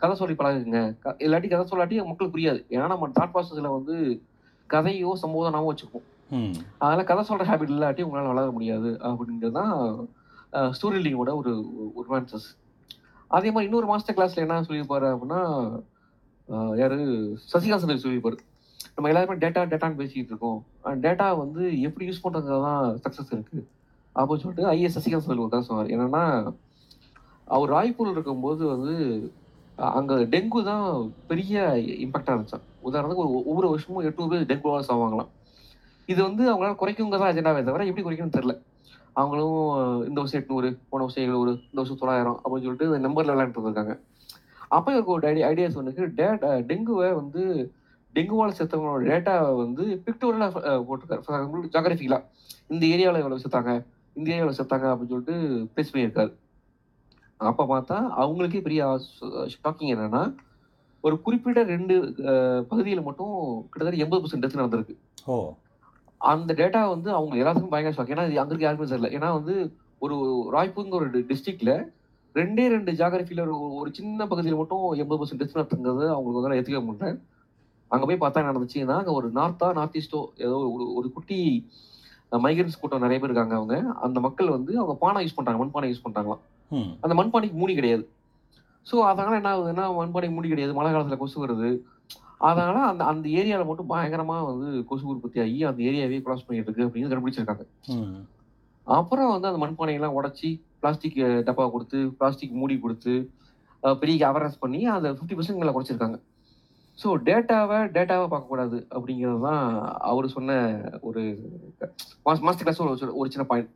[0.00, 0.80] கதை சொல்லி பழகுங்க.
[1.24, 2.60] இல்லாட்டி கதை சொல்லாட்டி மக்களுக்கு புரியாது.
[2.74, 3.96] ஏன்னா நம்ம தாட் ப்ராசஸ்ல வந்து
[4.70, 6.54] கதையோ சம்போதனமோ வச்சுப்போம் ம்.
[6.78, 9.72] அதனால கதை சொல்ற ஹேபிட் இல்லாட்டி உங்களால வளர முடியாது அப்படிங்கிறது தான்
[10.74, 11.52] ஸ்டோரி லீங்கோட ஒரு
[11.94, 12.44] ஒரு advances.
[13.36, 15.40] அதே மாதிரி இன்னொரு மாஸ்டர் கிளாஸ்ல என்ன சொல்லியிருப்பாரு அப்படின்னா
[16.78, 16.96] யாரு?
[17.52, 18.38] சசிகாந்த் சந்திர சொல்லியிருப்பாரு.
[18.94, 20.60] நம்ம எல்லாருமே டேட்டா டேட்டான்னு பேசிட்டு இருக்கோம்.
[21.04, 23.58] டேட்டா வந்து எப்படி யூஸ் பண்றதுல தான் சக்சஸ் இருக்கு.
[24.14, 25.92] அப்படின்னு சொல்லிட்டு ஐஎஸ் சசிகாந்த் சந்திர ஒரு கதை சொன்னார்.
[25.96, 26.24] என்னன்னா
[27.56, 28.94] அவர் ராய்ப்பூர் இருக்கும்போது வந்து
[29.98, 30.86] அங்க டெங்கு தான்
[31.30, 31.58] பெரிய
[32.04, 35.30] இம்பாக்டா இருந்துச்சான் உதாரணத்துக்கு ஒரு ஒவ்வொரு வருஷமும் எட்நூறு பேர் டெங்குவால் சாவாங்களாம்.
[36.08, 38.54] இது வந்து அவங்களால குறைக்குங்க தான் அஜெண்டாவே தவிர எப்படி குறைக்கணும்னு தெரியல.
[39.20, 39.56] அவங்களும்
[40.08, 43.94] இந்த வருஷம் எட்நூறு போன வருஷம் எழுநூறு இந்த வருஷம் தொள்ளாயிரம் அப்படின்னு சொல்லிட்டு இந்த நம்பர்ல விளையாண்டு இருக்காங்க
[44.76, 47.42] அப்போ எனக்கு ஒரு ஐடி ஐடியா சொன்னது டேட்டா டெங்குவை வந்து
[48.14, 50.52] டெங்குவால் செத்தவங்களோட டேட்டாவை வந்து பிக்டோரியலாக
[50.88, 51.22] போட்டிருக்காரு.
[51.24, 52.24] ஃபார் எக்ஸாம்பிள் ஜாகிரபிக்கலாக
[52.74, 53.72] இந்த ஏரியாவில் இவ்வளோ செத்தாங்க
[54.16, 55.36] இந்த ஏரியாவில் செத்தாங்க அப்படின்னு சொல்லிட்டு
[55.74, 56.30] பேசி பண்ணியிருக்காரு.
[57.40, 58.82] அப்போ பார்த்தா அவங்களுக்கே பெரிய
[59.54, 60.22] ஷாக்கிங் என்னன்னா
[61.04, 61.94] ஒரு குறிப்பிட்ட ரெண்டு
[62.70, 63.34] பகுதியில் மட்டும்
[63.70, 64.94] கிட்டத்தட்ட எண்பது பர்சன்ட் டெத் நடந்திருக்கு.
[65.26, 65.34] ஓ.
[66.20, 69.10] அந்த டேட்டா வந்து அவங்க எல்லாத்துக்கும் பயங்கர ஷாக் ஏன்னா இது அங்க இருக்க யாருமே தெரியல.
[69.16, 69.54] ஏன்னா வந்து
[70.02, 70.16] ஒரு
[70.52, 71.72] ராய்ப்பூங்க ஒரு டிஸ்ட்ரிக்ட்ல
[72.34, 76.82] ரெண்டே ரெண்டு ஜாகிரபில ஒரு ஒரு சின்ன பகுதியில் மட்டும் எண்பது பர்சன்ட் டெஸ்ட் நடத்துங்கிறது அவங்களுக்கு வந்து ஏற்றுக்க
[76.82, 77.10] முடியல
[77.90, 81.38] அங்க போய் பார்த்தா நடந்துச்சுன்னா அங்க ஒரு நார்த்தா நார்த் ஈஸ்டோ ஏதோ ஒரு ஒரு குட்டி
[82.32, 83.74] மைக்ரன்ஸ் கூட்டம் நிறைய பேர் இருக்காங்க அவங்க.
[84.06, 86.57] அந்த மக்கள் வந்து அவங்க பானை யூஸ் பண்றாங்க மண்பானை யூஸ் பண்றாங்களாம் ம்
[87.04, 88.04] அந்த மண்பானைக்கு மூடி கிடையாது.
[88.86, 90.76] ஸோ அதனால என்ன ஆகுதுன்னா மண்பானைக்கு மூடி கிடையாது?
[90.78, 91.70] மழை காலத்துல கொசு வருது.
[92.48, 96.86] அதனால அந்த அந்த ஏரியால மட்டும் பயங்கரமா வந்து கொசு உற்பத்தி ஆகி அந்த ஏரியாவே கிராஸ் பண்ணிட்டு இருக்கு
[96.88, 97.64] அப்படின்னு கண்டுபிடிச்சிருக்காங்க.
[97.94, 98.20] ம்
[98.86, 100.50] அப்புறம் வந்து அந்த மண்பானையெல்லாம் உடைச்சி
[100.82, 103.14] பிளாஸ்டிக் டப்பா கொடுத்து பிளாஸ்டிக் மூடி கொடுத்து
[104.02, 106.18] பெரிய அவேர்னஸ் பண்ணி அதை ஃபிஃப்டி பர்சன்ட் மேலே குறைச்சிருக்காங்க.
[106.98, 109.66] ஸோ டேட்டாவை டேட்டாவை பார்க்கக்கூடாது அப்படிங்கிறது தான்
[110.10, 110.56] அவர் சொன்ன
[111.08, 111.22] ஒரு
[112.46, 113.70] மாஸ்டர் கிளாஸ் ஒரு ஒரு சின்ன பாயிண்ட்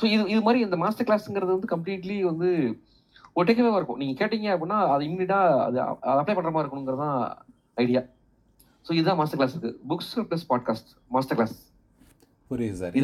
[0.00, 2.50] ஸோ இது இது மாதிரி இந்த மாஸ்டர் கிளாஸ்ங்கிறது வந்து கம்ப்ளீட்லி வந்து
[3.40, 4.00] ஒட்டைக்கவே இருக்கும்.
[4.02, 5.78] நீங்கள் கேட்டீங்க அப்படின்னா அது இம்மிடியாக அது
[6.20, 7.18] அப்ளை பண்ணுற மாதிரி இருக்கணுங்கிறது தான்
[7.84, 8.02] ஐடியா
[8.86, 9.72] ஸோ இதுதான் மாஸ்டர் கிளாஸ் இருக்கு.
[9.90, 11.56] Books plus podcast master class
[12.50, 12.94] புரியுது சார்.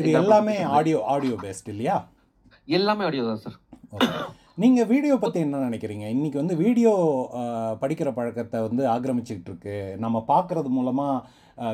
[0.00, 0.56] இது எல்லாமே.
[0.76, 1.96] ஆடியோ ஆடியோ பேஸ்ட் இல்லையா?
[2.78, 3.56] எல்லாமே ஆடியோ தான் சார்.
[3.96, 4.12] ஓகே
[4.62, 6.04] நீங்கள் வீடியோ பற்றி என்ன நினைக்கிறீங்க?
[6.16, 6.92] இன்றைக்கி வந்து வீடியோ
[7.82, 9.76] படிக்கிற பழக்கத்தை வந்து ஆக்கிரமிச்சுக்கிட்டு இருக்கு.
[10.04, 11.24] நம்ம பார்க்குறது மூலமாக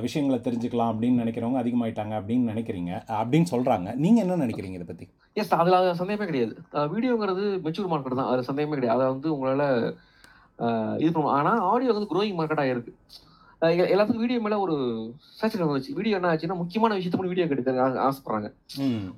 [0.05, 2.93] விஷயங்களை தெரிஞ்சுக்கலாம் அப்படின்னு நினைக்கிறவங்க அதிகமாயிட்டாங்க அப்படின்னு நினைக்கிறீங்க.
[3.21, 5.07] அப்படின்னு சொல்கிறாங்க நீங்கள் என்ன நினைக்கிறீங்க இதை பற்றி
[5.41, 6.55] எஸ் அதில் சந்தேகமே கிடையாது.
[6.95, 8.31] வீடியோங்கிறது மெச்சூர் மார்க்கெட் தான்.
[8.33, 8.97] அது சந்தேகமே கிடையாது.
[8.99, 9.67] அதை வந்து உங்களால்
[11.03, 12.97] இது பண்ணுவோம் ஆனால் ஆடியோ வந்து க்ரோயிங் மார்க்கெட்டாக இருக்குது
[13.63, 14.75] எல்லாத்துக்கும் வீடியோ மேல ஒரு
[15.41, 15.93] சேச்சுரேஷன் வந்துச்சு.
[15.93, 18.49] வீடியோ என்ன ஆச்சுன்னா முக்கியமான விஷயத்த மட்டும் வீடியோ எடுக்க ஆசைப்படுறாங்க.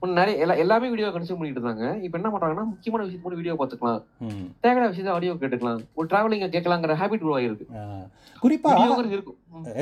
[0.03, 2.03] முன்ன நிறைய எல்லா எல்லாமே வீடியோ கன்சியூம் பண்ணிட்டு இருந்தாங்க.
[2.03, 4.03] இப்போ என்ன பண்றாங்கன்னா முக்கியமான விஷயத்த மட்டும் வீடியோ பார்த்துக்கலாம்.
[4.21, 4.49] ம்.
[4.61, 5.85] தேவையான விஷயத்த ஆடியோ கேட்டுக்கலாம்.
[5.95, 8.07] ஒரு டிராவலிங்க கேட்கலாங்கிற ஹேபிட் உருவாகிருக்கு ஆ,
[8.43, 8.73] குறிப்பா
[9.11, 9.39] இருக்கும்.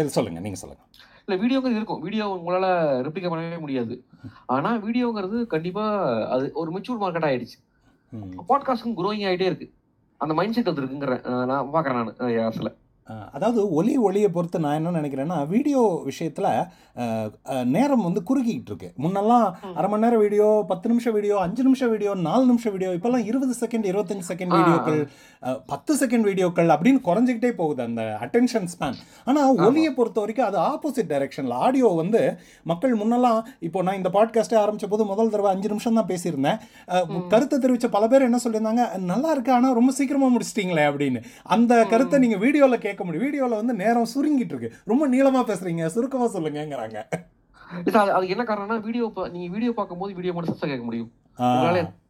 [0.08, 0.84] சொல்லுங்க நீங்க சொல்லுங்க.
[1.26, 2.00] இல்ல வீடியோங்கிறது இருக்கும்.
[2.00, 2.66] வீடியோ உங்களால
[3.00, 4.04] ரெப்ளிகா பண்ணவே முடியாது.
[4.46, 5.84] ஆனா வீடியோங்கிறது கண்டிப்பா
[6.28, 7.58] அது ஒரு மெச்சூர் மார்க்கெட் ஆயிடுச்சு.
[8.12, 8.32] ம்.
[8.48, 9.66] பாட்காஸ்டும் growing ஆயிட்டே இருக்கு.
[10.20, 12.26] அந்த மைண்ட் செட் வந்துருக்குங்கிறேன் அஹ் நான் பாக்குறேன் நான் ஆ,
[13.36, 16.48] அதாவது ஒலி ஒளியை பொறுத்து நான் என்ன நினைக்கிறேன்னா வீடியோ விஷயத்தில்
[17.74, 19.46] நேரம் வந்து குறுக்கிக்கிட்டு இருக்கு முன்னெல்லாம்.
[19.78, 23.54] அரை மணி நேரம் வீடியோ பத்து நிமிஷம் வீடியோ அஞ்சு நிமிஷம் வீடியோ நாலு நிமிஷம் வீடியோ இப்போல்லாம் இருபது
[23.60, 24.54] செகண்ட் இருபத்தஞ்சு செகண்ட்.
[24.58, 25.00] வீடியோக்கள்
[25.72, 28.98] பத்து செகண்ட் வீடியோக்கள் அப்படின்னு குறைஞ்சிக்கிட்டே போகுது அந்த அட்டென்ஷன் ஸ்பேன்
[29.28, 29.54] ஆனால்.
[29.66, 32.22] ஒலியை பொறுத்த வரைக்கும் அது ஆப்போசிட் டைரக்ஷனில் ஆடியோ வந்து
[32.72, 36.58] மக்கள் முன்னெல்லாம் இப்போ நான் இந்த பாட்காஸ்ட்டே ஆரம்பிச்ச போது முதல் தடவை அஞ்சு நிமிஷம் தான் பேசியிருந்தேன்.
[37.34, 41.22] கருத்தை தெரிவித்த பல பேர் என்ன சொல்லியிருந்தாங்க நல்லா இருக்கு ஆனால் ரொம்ப சீக்கிரமாக முடிச்சிட்டீங்களே அப்படின்னு
[41.56, 42.18] அந்த கருத்தை.
[42.26, 47.02] நீங்கள் வீடியோவில் கேட்க முடியும் வீடியோவில் வந்து நேரம் சுருங்கிட்டு இருக்கு ரொம்ப நீளமாக பேசுறீங்க சுருக்கமாக சொல்லுங்கங்கிறாங்க.
[47.86, 51.10] இது அது- என்ன காரணம்னா வீடியோ நீங்க வீடியோ பார்க்கும்போது வீடியோ மட்டும் சத்தம் கேட்க முடியும்.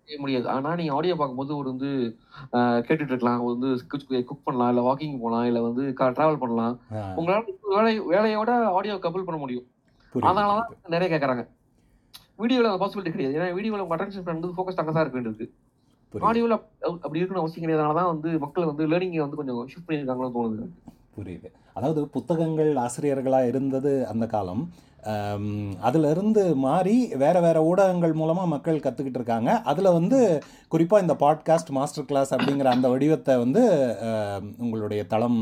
[0.05, 0.49] செய்ய முடியாது.
[0.49, 2.17] ஆனா நீங்க ஆடியோ பார்க்கும்போது ஒரு வந்து
[2.53, 3.59] கேட்டுட்டு இருக்கலாம்.
[3.59, 3.87] வந்து
[4.25, 6.81] குக் பண்ணலாம் இல்ல வாக்கிங் போகலாம் இல்ல வந்து டிராவல் பண்ணலாம்.
[7.17, 9.67] உங்களால வேலை வேலையோட ஆடியோ கபல் பண்ண முடியும்.
[10.15, 10.89] அதனாலதான் புரியுது.
[10.89, 11.49] நிறைய கேட்கறாங்க
[12.39, 13.39] வீடியோல அந்த பாசிபிலிட்டி கிடையாது.
[13.39, 15.53] ஏன்னா வீடியோல உங்க அட்டென்ஷன் வந்து ஃபோக்கஸ் அங்கே தான் இருக்க வேண்டியது
[16.15, 16.53] ஆடியோல
[17.05, 20.67] அப்படி இருக்கணும் அவசியம் கிடையாது அதனால தான் வந்து மக்கள் வந்து லேர்னிங்கை வந்து கொஞ்சம் ஷிஃப்ட் பண்ணியிருக்காங்களோ தோணுது.
[21.19, 21.51] புரியுது.
[21.75, 24.73] அதாவது புத்தகங்கள் ஆசிரியர்களாக இருந்தது அந்த காலம்.
[25.05, 30.43] ஆம், அதுல இருந்து மாறி வேற வேற ஊடகங்கள் மூலமா மக்கள் கத்துக்கிட்டு இருக்காங்க அதுல வந்து
[30.75, 33.65] குறிப்பா இந்த பாட்காஸ்ட் மாஸ்டர் கிளாஸ் அப்படிங்கிற அந்த வடிவத்தை வந்து
[34.59, 35.41] உங்களுடைய தளம்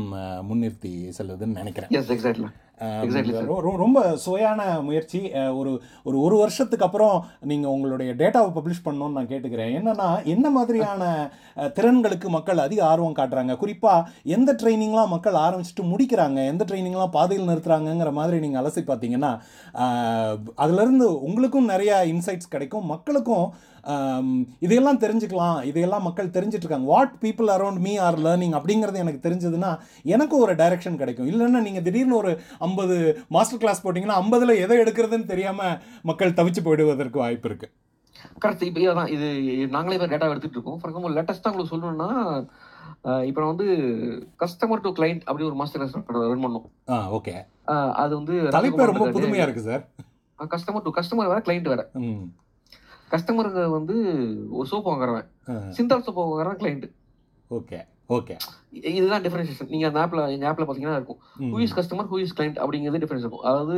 [0.49, 1.91] முன்னிறுத்தி செல்லுதுன்னு நினைக்கிறேன்.
[3.77, 5.31] ரொம்ப சுவையான முயற்சி.
[5.31, 9.73] ஒரு ஒரு ஒரு வருஷத்துக்கு அப்புறம் நீங்கள் உங்களுடைய டேட்டாவை பப்ளிஷ் பண்ணணும்னு நான் கேட்டுக்கிறேன்.
[9.79, 13.55] என்னன்னா என்ன மாதிரியான திறன்களுக்கு மக்கள் அதிக ஆர்வம் காட்டுறாங்க?
[13.57, 16.47] குறிப்பாக எந்த ட்ரைனிங்லாம் மக்கள் ஆரம்பிச்சுட்டு முடிக்கிறாங்க?
[16.47, 19.39] எந்த ட்ரைனிங்லாம் பாதையில் நிறுத்துறாங்கங்கிற மாதிரி நீங்கள் அலசி பார்த்தீங்கன்னா
[20.63, 22.85] அதுலேருந்து உங்களுக்கும் நிறையா இன்சைட்ஸ் கிடைக்கும்.
[22.93, 23.47] மக்களுக்கும்
[24.65, 25.59] இதையெல்லாம் தெரிஞ்சுக்கலாம்.
[25.69, 26.89] இதையெல்லாம் மக்கள் தெரிஞ்சிட்ருக்காங்க.
[26.93, 29.71] What people around me are learning அப்படிங்கிறது எனக்கு தெரிஞ்சதுன்னா
[30.15, 31.29] எனக்கும் ஒரு டைரக்ஷன் கிடைக்கும்.
[31.33, 32.33] இல்லைன்னா நீங்கள் திடீர்னு ஒரு
[32.67, 32.97] ஐம்பது
[33.37, 35.77] மாஸ்டர் கிளாஸ் போட்டிங்கன்னா ஐம்பதில் எதை எடுக்கிறதுன்னு தெரியாமல்
[36.11, 37.75] மக்கள் தவிச்சு போயிடுவதற்கு வாய்ப்பு இருக்குது
[38.43, 38.81] கரெக்ட் இப்போ
[39.15, 39.27] இது
[39.75, 42.09] நாங்களே இப்போ டேட்டா எடுத்துகிட்டு இருக்கோம் ஃபார் எக்ஸாம்பிள் லேட்டஸ்ட்டாக உங்களுக்கு சொல்லணும்னா
[43.29, 43.67] இப்போ நான் வந்து
[44.41, 45.95] கஸ்டமர் டு கிளைண்ட் அப்படி ஒரு மாஸ்டர் கிளாஸ்
[46.33, 46.65] ரன் பண்ணோம்.
[47.17, 47.33] ஓகே
[48.03, 49.83] அது வந்து தலைப்பே ரொம்ப புதுமையாக இருக்கு சார்.
[50.39, 51.83] கஸ்டமர் டு கஸ்டமர் வேற கிளைண்ட் வேற.
[53.13, 53.95] கஸ்டமருக்கு வந்து
[54.57, 55.27] ஒரு சோப் வாங்குறவன்.
[55.77, 56.85] சிந்தால் சோப் வாங்குறவன் கிளைண்ட்
[57.59, 57.79] ஓகே
[58.17, 58.35] ஓகே.
[58.97, 61.19] இதுதான் டிஃபரன்ஷியேஷன் நீங்க அந்த ஆப்ல எங்க ஆப்ல பாத்தீங்கன்னா இருக்கும்.
[61.53, 63.45] Who is customer who is client அப்படிங்கிறது டிஃபரன்ஸ் இருக்கும்.
[63.51, 63.77] அதாவது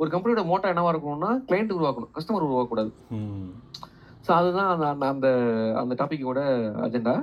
[0.00, 2.12] ஒரு கம்பெனியோட மோட்டோ என்னவா இருக்கணும்னா கிளைண்ட் உருவாக்கணும்.
[2.16, 2.92] கஸ்டமர் உருவாக்கக்கூடாது.
[4.26, 5.28] ஸோ அதுதான் அந்த அந்த
[5.80, 6.40] அந்த டாபிக்கோட
[6.86, 7.14] அஜெண்டா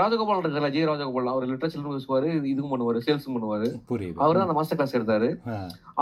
[0.00, 1.30] ராஜகோபால் இருக்கார்ல ஜெய ராஜகோபால்.
[1.32, 3.68] அவர் லிட்ரேச்சரும் பேசுவாரு இதுவும் பண்ணுவாரு சேல்ஸும் பண்ணுவாரு.
[4.24, 5.28] அவர் தான் அந்த மாஸ்டர் கிளாஸ் எடுத்தாரு.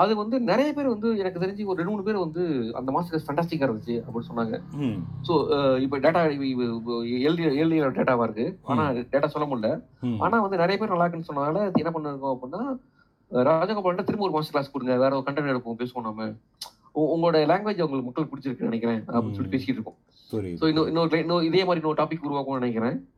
[0.02, 2.42] அது வந்து நிறைய பேர் வந்து எனக்கு தெரிஞ்சு ஒரு ரெண்டு மூணு பேர் வந்து
[2.80, 4.56] அந்த மாஸ்டர் கிளாஸ் ஃபண்டாஸ்டிக்கா இருந்துச்சு அப்படின்னு சொன்னாங்க.
[5.28, 5.32] ஸோ
[5.86, 6.22] இப்போ டேட்டா
[7.26, 8.46] எழுதி எழுதிய டேட்டாவா இருக்கு.
[8.70, 9.70] ஆனா டேட்டா சொல்ல முடியல.
[10.08, 12.62] ம், ஆனா வந்து நிறைய பேர் நல்லா இருக்குன்னு சொன்னதால என்ன பண்ணிருக்கோம் அப்படின்னா
[13.30, 14.94] ராஜகோபால்கிட்ட திரும்ப ஒரு மாஸ்டர் கிளாஸ் கொடுங்க.
[15.04, 16.30] வேற ஒரு கண்டென்ட் எடுப்போம் பேசுவோம் நம்ம
[17.14, 19.52] உங்களோட லாங்குவேஜ் உங்களுக்கு மக்கள் பிடிச்சிருக்குன்னு நினைக்கிறேன் அப்படின்னு சொல்லி.
[19.52, 19.98] பேசிட்டு இருக்கோம்.
[20.60, 23.08] ஸோ இன்னொரு இதே மாதிரி இன்னொரு டாபிக் உருவாக்கும்னு நினைக்கிறேன்.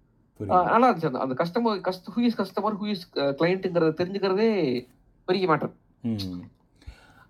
[0.64, 4.86] நல்லா இருந்துச்சு அந்த- அந்த customer கஸ்ட் who is customer who is கிளைண்ட்டுங்கிறத தெரிஞ்சுக்கிறதே
[5.24, 5.70] பெரிய மேட்டர்.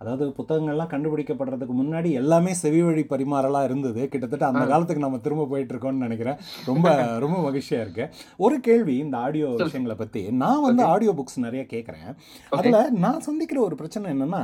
[0.02, 4.08] அதாவது புத்தகங்கள்லாம் கண்டுபிடிக்கப்படுறதுக்கு முன்னாடி எல்லாமே செவி வழி பரிமாறலாம் இருந்தது.
[4.08, 4.64] கிட்டத்தட்ட அந்த.
[4.66, 6.38] காலத்துக்கு நம்ம திரும்ப போயிட்டு இருக்கோம்னு நினைக்கிறேன்.
[6.64, 6.86] ரொம்ப
[7.24, 8.04] ரொம்ப மகிழ்ச்சியா இருக்கு.
[8.38, 9.48] ஒரு கேள்வி இந்த ஆடியோ.
[9.58, 10.22] விஷயங்களை பத்தி.
[10.42, 10.82] நான் வந்து.
[10.84, 12.08] ஆடியோ புக்ஸ் நிறைய கேட்குறேன்
[12.52, 14.42] அதுல நான் சந்திக்கிற ஒரு பிரச்சனை என்னன்னா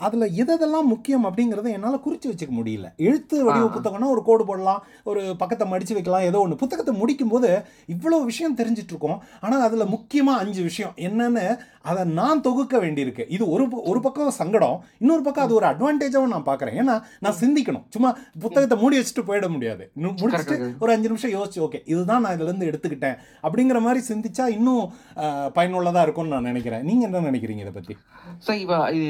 [0.00, 2.86] அதுல எதெல்லாம் முக்கியம் அப்படிங்கறத என்னால குறிச்சு வச்சுக்க முடியல.
[3.02, 3.66] எழுத்து வடிவ.
[3.76, 7.50] புத்தகம்னா ஒரு கோடு போடலாம் ஒரு பக்கத்தை மடிச்சு வைக்கலாம் ஏதோ ஒன்று புத்தகத்தை முடிக்கும் போது
[7.86, 10.94] இவ்வளவு விஷயம் தெரிஞ்சிட்டு இருக்கோம் ஆனா அதுல முக்கியமா அஞ்சு விஷயம்.
[11.00, 11.46] என்னன்னு
[11.84, 13.24] அதை நான் தொகுக்க வேண்டியிருக்கு.
[13.28, 16.76] இது ஒரு ஒரு பக்கம் சங்கடம் இன்னொரு பக்கம் அது ஒரு அட்வான்டேஜாவும் நான் பார்க்கறேன்.
[16.78, 17.84] ஏன்னா நான் சிந்திக்கணும்.
[17.88, 19.84] சும்மா புத்தகத்தை மூடி வச்சுட்டு போயிட முடியாது.
[20.20, 23.16] முடிச்சுட்டு ஒரு அஞ்சு நிமிஷம் யோசிச்சு ஓகே இதுதான் நான் இதுல இருந்து எடுத்துக்கிட்டேன்.
[23.44, 24.84] அப்படிங்கிற மாதிரி சிந்திச்சா இன்னும்
[25.22, 26.84] அஹ், பயனுள்ளதா இருக்கும்னு நான் நினைக்கிறேன்.
[26.84, 27.96] நீங்க என்ன நினைக்கிறீங்க இதை பத்தி?
[28.38, 29.08] சார் இப்போ இது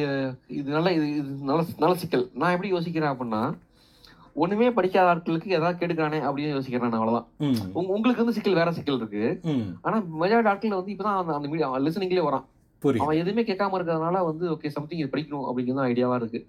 [0.53, 2.27] இது நல்ல இது இது நல்ல நல்ல சிக்கல்.
[2.35, 3.43] நான் எப்படி யோசிக்கிறேன் அப்படின்னா
[4.37, 7.27] ஒண்ணுமே படிக்காத ஆட்களுக்கு ஏதாவது கெடுக்கானே அப்படின்னு யோசிக்கிறேன் அவ்வளவுதான்.
[7.93, 9.25] உங்களுக்கு வந்து சிக்கல் வேற சிக்கல் இருக்கு.
[9.83, 11.49] ஆனா மெஜாரிட்டி ஆட்கள் வந்து இப்பதான் அந்த அந்த
[11.87, 12.47] லிசனிங்லேயே வரான்.
[13.03, 16.41] அவன் எதுவுமே கேட்காம இருக்கிறதுனால வந்து ஓகே சம்திங் இது படிக்கணும் அப்படிங்கிறது ஐடியாவா இருக்கு.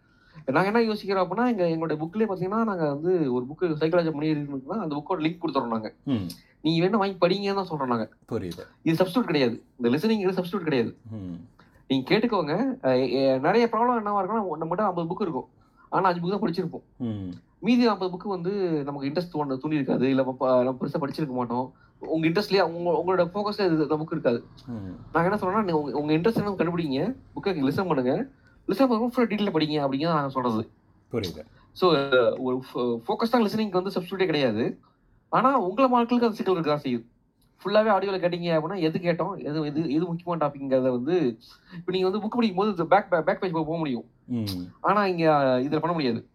[0.47, 4.79] நாங்க என்ன யோசிக்கிறோம் அப்படின்னா எங்க எங்களோட புக்லயே பாத்தீங்கன்னா நாங்க வந்து ஒரு புக்கு சைக்காலஜி பண்ணி இருக்குன்னா
[4.85, 5.89] அந்த புக்கோட லிங்க் கொடுத்துறோம் நாங்க.
[6.13, 6.25] ம்.
[6.61, 8.05] நீங்க வேணும் வாங்கி படிங்கன்னு தான் சொல்றோம் நாங்க.
[8.31, 8.63] புரியுது.
[8.83, 9.55] இது சப்ஸ்டியூட் கிடையாது.
[9.77, 10.91] இந்த லிசனிங் சப்ஸ்டியூட் கிடையாது.
[11.89, 12.53] நீங்க கேட்டுக்கோங்க.
[13.47, 15.47] நிறைய ப்ராப்ளம் என்னவா இருக்குன்னா நம்மகிட்ட ஐம்பது புக் இருக்கும்.
[15.89, 16.85] ஆனா அஞ்சு புக் தான் படிச்சிருப்போம்.
[17.59, 18.51] மீதி ஐம்பது புக்கு வந்து
[18.83, 21.67] நமக்கு இன்ட்ரெஸ்ட் தோணு துணி இருக்காது இல்ல நம்ம பெருசா படிச்சிருக்க மாட்டோம்.
[22.07, 24.43] உங்க இன்ட்ரெஸ்ட்லயே உங்க உங்களோட ஃபோக்கஸ்ல இந்த புக் இருக்காது.
[25.13, 27.15] நாங்க என்ன சொல்றோம்னா நீங்க உங்க- இன்ட்ரெஸ்ட் என்ன கண்டுபிடிங்க.
[27.35, 28.27] புக்கை லிசன் பண்ணுங்க.
[28.67, 30.69] லிசன் பண்ணுங்க ஃபுல்லாக டீட்டெயில் படிங்க அப்படிங்கிறத நாங்க சொல்றது
[31.11, 31.45] புரியுது.
[31.81, 31.85] ஸோ
[32.39, 34.79] ஒரு ஃபோக்கஸ் தான் லிசனிங் வந்து சப்ஸ்டியூட்டே கிடையாது.
[35.29, 37.11] ஆனா உங்களை மக்களுக்கு அந்த சிக்கல் இருக்கா செய்யுது
[37.63, 41.37] ஃபுல்லாவே ஆடியோல கேட்டீங்க அப்படின்னா எது கேட்டோம் எது எது எது முக்கியமான டாபிக்ங்கிறத வந்து
[41.73, 44.03] இப்போ நீங்க வந்து புக் படிக்கும் போது பேக் பேக் பேஜ் போக முடியும்.
[44.25, 44.45] ம்.
[44.79, 45.25] ஆனா இங்க
[45.63, 46.27] இதுல பண்ண முடியாது.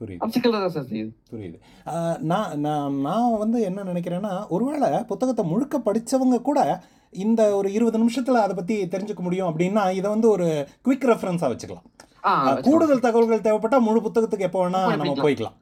[0.00, 0.50] புரியுது.
[0.50, 1.10] தான் சார் செய்யுது.
[1.30, 1.58] புரியுது.
[1.86, 6.60] ஆஹ் நான் நான் நான் வந்து என்ன நினைக்கிறேன்னா ஒருவேளை புத்தகத்தை முழுக்க படித்தவங்க கூட
[7.12, 10.46] இந்த ஒரு இருபது நிமிஷத்தில் அதை பற்றி தெரிஞ்சுக்க முடியும் அப்படின்னா இதை வந்து ஒரு
[10.86, 11.86] குவிக் ரெஃபரன்ஸாக வச்சுக்கலாம்.
[12.62, 15.14] கூடுதல் தகவல்கள் தேவைப்பட்டால் முழு புத்தகத்துக்கு எப்போ வேணால் நம்ம.
[15.26, 15.56] போய்க்கலாம்.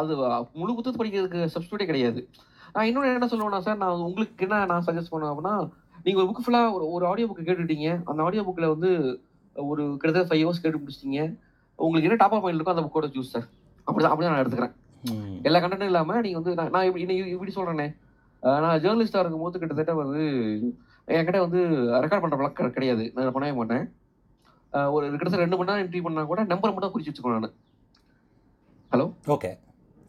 [0.00, 0.16] அது
[0.52, 2.28] முழு புத்தகத்தை படிக்கிறதுக்கு சப்ஸ்டியூட்டே கிடையாது.
[2.72, 5.54] நான் இன்னொன்று என்ன சொல்லுவேன்னா சார் நான் உங்களுக்கு என்ன நான் சஜஸ்ட் பண்ணுவேன் அப்படின்னா
[6.02, 8.00] நீங்க ஒரு புக் ஃபுல்லா ஒரு ஆடியோ புக் கேட்டுட்டீங்க.
[8.04, 8.90] அந்த ஆடியோ புக்ல வந்து
[9.56, 11.22] ஒரு கிட்டத்தட்ட ஃபைவ் ஹவர்ஸ் கேட்டு முடிச்சிட்டீங்க.
[11.84, 13.46] உங்களுக்கு என்ன டாப் ஆஃப் மைண்ட் இருக்கோ அந்த புக்கோட சூஸ் சார்
[13.86, 14.74] அப்படிதான் அப்படிதான் நான் எடுத்துக்கிறேன்.
[15.42, 17.86] எல்லா கண்டென்ட்டும் இல்லாம நீங்க வந்து நான் நான் இப்படி இப்படி சொல்றேனே.
[18.42, 20.22] அஹ் நான் ஜேர்னலிஸ்டா இருக்கும்போது கிட்டத்தட்ட வந்து
[21.08, 21.60] என்கிட்ட வந்து
[22.04, 23.04] ரெக்கார்ட் பண்ற பழக்கம் கிடையாது.
[23.14, 23.84] நான் பண்ணவே மாட்டேன்.
[24.96, 27.56] ஒரு கிட்டத்தட்ட ரெண்டு மணி நேரம் என்ட்ரி பண்ணா கூட நம்பர் மட்டும் குறிச்சு வச்சுக்கோ நான்.
[28.92, 29.50] ஹலோ ஓகே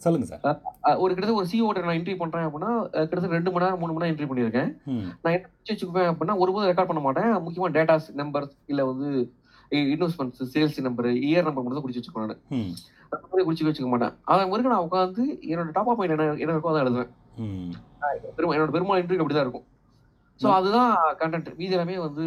[0.01, 3.93] சொல்லுங்கள் சார் ஒரு கிட்டத்தட்ட ஒரு சிஓ நான் என்ட்ரி பண்றேன் அப்படின்னா கிட்டத்தட்ட ரெண்டு மணி நேரம் மூணு
[3.93, 4.69] மணி நேரம் என்ட்ரி பண்ணியிருக்கேன்.
[5.23, 7.31] நான் என்ன வச்சுக்குவேன் அப்படின்னா ஒருபோது ரெக்கார்ட் பண்ண மாட்டேன்.
[7.45, 9.09] முக்கியமாக டேட்டாஸ் நம்பர்ஸ் இல்ல வந்து
[9.93, 12.41] investments sales number year number மட்டும் தான் குறிச்சு வச்சுக்கோ நான்.
[13.13, 14.13] அந்த மாதிரி குறிச்சு வச்சுக்க மாட்டேன்.
[14.33, 17.11] அதன் பிறகு நான் உட்காந்து என்னோட டாப் ஆஃப் என்ன என்ன இருக்கோ அதான் எழுதுவேன்.
[18.55, 19.67] என்னோட பெரும்பாலும் இன்டர்வியூ அப்படிதான் இருக்கும்.
[20.39, 22.23] ஸோ அதுதான் கண்டென்ட் மீதி எல்லாமே வந்து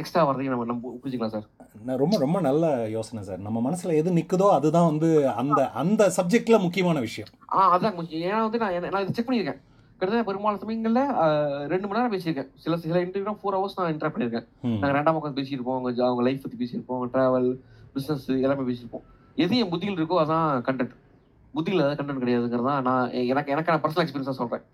[0.00, 1.46] எக்ஸ்ட்ரா வர்றதையும் நம்ம நம்ம புரிஞ்சுக்கலாம் சார்.
[1.88, 3.42] நான் ரொம்ப ரொம்ப நல்ல யோசனை சார்.
[3.46, 5.10] நம்ம மனசில் எது நிற்குதோ அதுதான் வந்து
[5.42, 7.30] அந்த அந்த சப்ஜெக்டில் முக்கியமான விஷயம்.
[7.54, 9.60] ஆ அதான் ஏன்னா வந்து நான் நான் இதை செக் பண்ணியிருக்கேன்.
[10.02, 11.02] கிட்டத்தட்ட பெரும்பாலும் சமயங்களில்
[11.72, 12.48] ரெண்டு மணி நேரம் பேசியிருக்கேன்.
[12.62, 14.46] சில சில இன்டர்வியூ ஃபோர் ஹவர்ஸ் நான் இன்டர் பண்ணியிருக்கேன்.
[14.80, 15.76] நாங்கள் ரெண்டாம் உட்காந்து பேசியிருப்போம்.
[15.78, 16.96] அவங்க அவங்க லைஃப் பற்றி பேசியிருப்போம்.
[16.98, 17.48] அவங்க ட்ராவல்
[17.94, 19.04] பிஸ்னஸ் எல்லாமே பேசியிருப்போம்.
[19.44, 20.96] எது என் புத்தியில் இருக்கோ அதான் கண்டென்ட்
[21.56, 24.64] புத்தியில் அதாவது கண்டென்ட் கிடையாதுங்கிறதா நான் எனக்கு எனக்கு நான் பர்சனல் எக்ஸ்பீரியன்ஸாக சொல்கிறேன்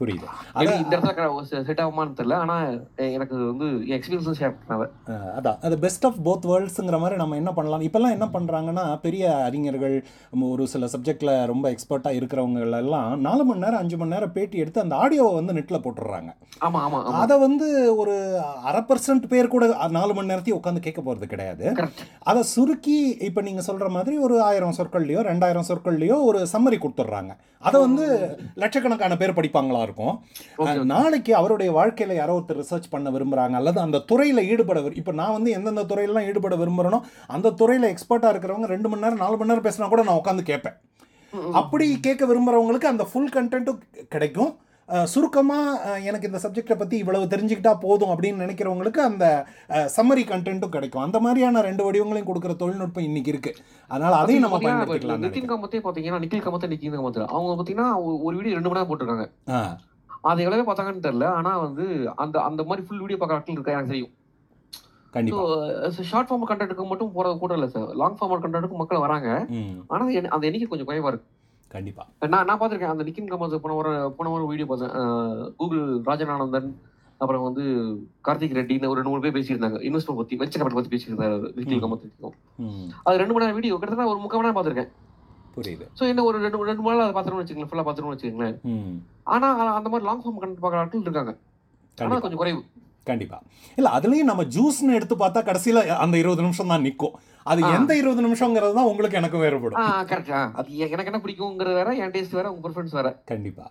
[0.00, 0.26] புரியுது.
[0.54, 2.32] அதான் இந்த இடத்துல செட் ஆகுமான்னு தெரியல.
[2.34, 4.84] ஆனால் எனக்கு வந்து எக்ஸ்பீரியன்ஸும் ஷேர் பண்ணாத.
[5.06, 5.58] அஹ் அதான்.
[5.60, 7.80] அது பெஸ்ட் ஆஃப் போத் வேர்ல்ட்ஸுங்கிற மாதிரி நம்ம என்ன பண்ணலாம்?
[7.80, 10.04] இப்போல்லாம் என்ன பண்ணுறாங்கன்னா பெரிய அறிஞர்கள்
[10.40, 14.80] ஒரு சில சப்ஜெக்டில் ரொம்ப எக்ஸ்பர்ட்டாக இருக்கிறவங்க எல்லாம் நாலு மணி நேரம் அஞ்சு மணி நேரம் பேட்டி எடுத்து
[14.80, 16.30] அந்த ஆடியோவை வந்து நெட்டில் போட்டுடுறாங்க.
[16.60, 17.14] ஆமா ஆமா ஆமா.
[17.14, 18.16] அதை வந்து ஒரு
[18.62, 21.74] அரை பர்சன்ட் பேர் கூட நாலு மணி நேரத்தையும் உட்காந்து கேட்க போகிறது கிடையாது.
[22.22, 27.32] அதை சுருக்கி இப்போ நீங்கள் சொல்கிற மாதிரி ஒரு ஆயிரம் சொற்கள்லையோ ரெண்டாயிரம் சொற்கள்லையோ ஒரு சம்மரி கொடுத்துட்றாங்க.
[27.58, 28.06] அதை வந்து
[28.54, 30.14] லட்சக்கணக்கான பேர் படிப்பாங்களா இருக்கும்.
[30.58, 35.12] ஓகே அஹ் நாளைக்கு அவருடைய வாழ்க்கையில் யாரோ ஒருத்தர் ரிசர்ச் பண்ண விரும்புகிறாங்க அல்லது அந்த துறையில் ஈடுபட இப்போ
[35.12, 39.50] நான் வந்து எந்தெந்த துறையிலாம் ஈடுபட விரும்புகிறேனோ அந்த துறையில் எக்ஸ்பர்ட்டாக இருக்கிறவங்க ரெண்டு மணி நேரம் நாலு மணி
[39.50, 40.76] நேரம் பேசினா கூட நான் உட்காந்து கேட்பேன்.
[41.52, 44.52] அப்படி கேட்க விரும்புகிறவங்களுக்கு அந்த ஃபுல் கண்டென்ட்டும் கிடைக்கும்.
[45.04, 51.02] சுருக்கமாக எனக்கு இந்த சப்ஜெக்டை பற்றி இவ்வளவு தெரிஞ்சுக்கிட்டா போதும் அப்படின்னு நினைக்கிறவங்களுக்கு அந்த சம்மரி கண்டென்ட்டும் கிடைக்கும்.
[51.02, 53.54] அந்த மாதிரியான ரெண்டு வடிவங்களையும் கொடுக்குற தொழில்நுட்பம் இன்னைக்கு இருக்குது
[53.88, 57.26] அதனால் அதையும் நம்ம பயன்படுத்திக்கலாம் நிதின் காமத்தே பாத்தீங்கன்னா நிக்கில் காமத்தே நிக்கின் காமத்தே.
[57.26, 59.52] அவங்க பாத்தீங்கன்னா ஒரு- வீடியோ ரெண்டு மணி நேரம் போட்டிருக்காங்க.
[60.22, 61.24] அது எவ்வளவு பார்த்தாங்கன்னு தெரியல.
[61.24, 64.10] ஆனா வந்து அந்த அந்த மாதிரி ஃபுல் வீடியோ பார்க்குற ஆட்கள் இருக்கா எனக்கு தெரியும்.
[65.90, 69.46] ஷார்ட் ஃபார்ம் கண்டென்ட்டுக்கு மட்டும் போறது கூட இல்லை சார் லாங் ஃபார்ம் கண்டென்ட்டுக்கு மக்கள் வராங்க.
[69.48, 69.84] ம்.
[69.86, 71.26] ஆனா அது எண்ணி- அந்த எண்ணிக்கை கொஞ்சம் குறைவா இருக்கு.
[71.74, 72.88] கண்டிப்பாக நான் நான் பார்த்திருக்கேன்.
[72.88, 75.54] அந்த நிக்கின் காமத் போன ஒரு போன ஒரு வீடியோ பார்த்தேன்.
[75.56, 76.72] கூகுள் ராஜநானந்தன்
[77.18, 77.62] அப்புறம் வந்து
[78.24, 79.76] கார்த்திக் ரெட்டின்னு ஒரு ரெண்டு மூணு பேர் பேசியிருந்தாங்க.
[79.76, 81.52] இன்வெஸ்ட்மெண்ட் பத்தி வெச்ச கேபிட்டல் பத்தி பேசியிருந்தாரு.
[81.56, 82.88] காமத் ம்.
[83.02, 84.88] அது ரெண்டு மணி நேரம் வீடியோ கிட்டத்தட்ட ஒரு முக்கால் மணி நேரம் பார்த்திருக்கேன்.
[85.56, 85.88] புரியுது.
[85.98, 87.70] ஸோ என்ன ஒரு ரெண்டு ரெண்டு மணி நேரம் அதை பார்த்துருவோம் வச்சுக்கோங்களேன்.
[87.70, 88.60] ஃபுல்லாக பார்த்துருவோம் வச்சுக்கோங்களேன்.
[88.60, 88.96] ம்.
[89.22, 91.30] ஆனா அ- அந்த மாதிரி லாங் ஃபார்ம் கண்டென்ட் பார்க்குற ஆட்கள் இருக்காங்க.
[91.30, 91.36] ஆனா
[91.94, 92.64] கண்டிப்பாக கொஞ்சம் குறைவு.
[93.04, 93.42] கண்டிப்பா.
[93.76, 97.12] இல்ல அதுலயும் நம்ம ஜூஸ்னு எடுத்து பார்த்தா கடைசியில அந்த இருபது நிமிஷம் தான் நிக்கும்.
[97.46, 97.60] அது.
[97.74, 99.80] எந்த இருபது நிமிஷங்கிறது தான் உங்களுக்கு எனக்கு வேறுபடும்.
[100.10, 103.08] கரெக்ட் அது எனக்கு என்ன பிடிக்குங்கிறது வேற என் டேஸ்ட் வேற உங்க ப்ரிஃபரன்ஸ் வேற.
[103.26, 103.66] கண்டிப்பா.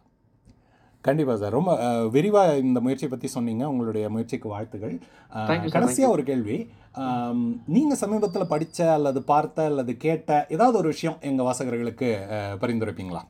[1.04, 1.52] கண்டிப்பா சார்.
[1.52, 3.64] ரொம்ப அஹ், விரிவா இந்த முயற்சியை பத்தி சொன்னீங்க.
[3.68, 4.94] உங்களுடைய முயற்சிக்கு வாழ்த்துகள்
[5.32, 5.76] அஹ், Thank you, sir.
[5.76, 6.14] கடைசியா Thank you.
[6.14, 6.58] ஒரு கேள்வி.
[7.02, 12.10] ஆம், நீங்க சமீபத்துல படிச்ச அல்லது பார்த்த அல்லது கேட்ட ஏதாவது ஒரு விஷயம் எங்க வாசகர்களுக்கு
[12.62, 13.24] பரிந்துரைப்பீங்களா?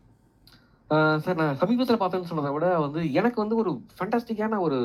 [1.20, 4.80] சார் நான் சமீபத்தில் பார்த்தேன்னு சொன்னதை விட வந்து எனக்கு வந்து ஒரு ஃபண்டாஸ்டிக்கான ஒரு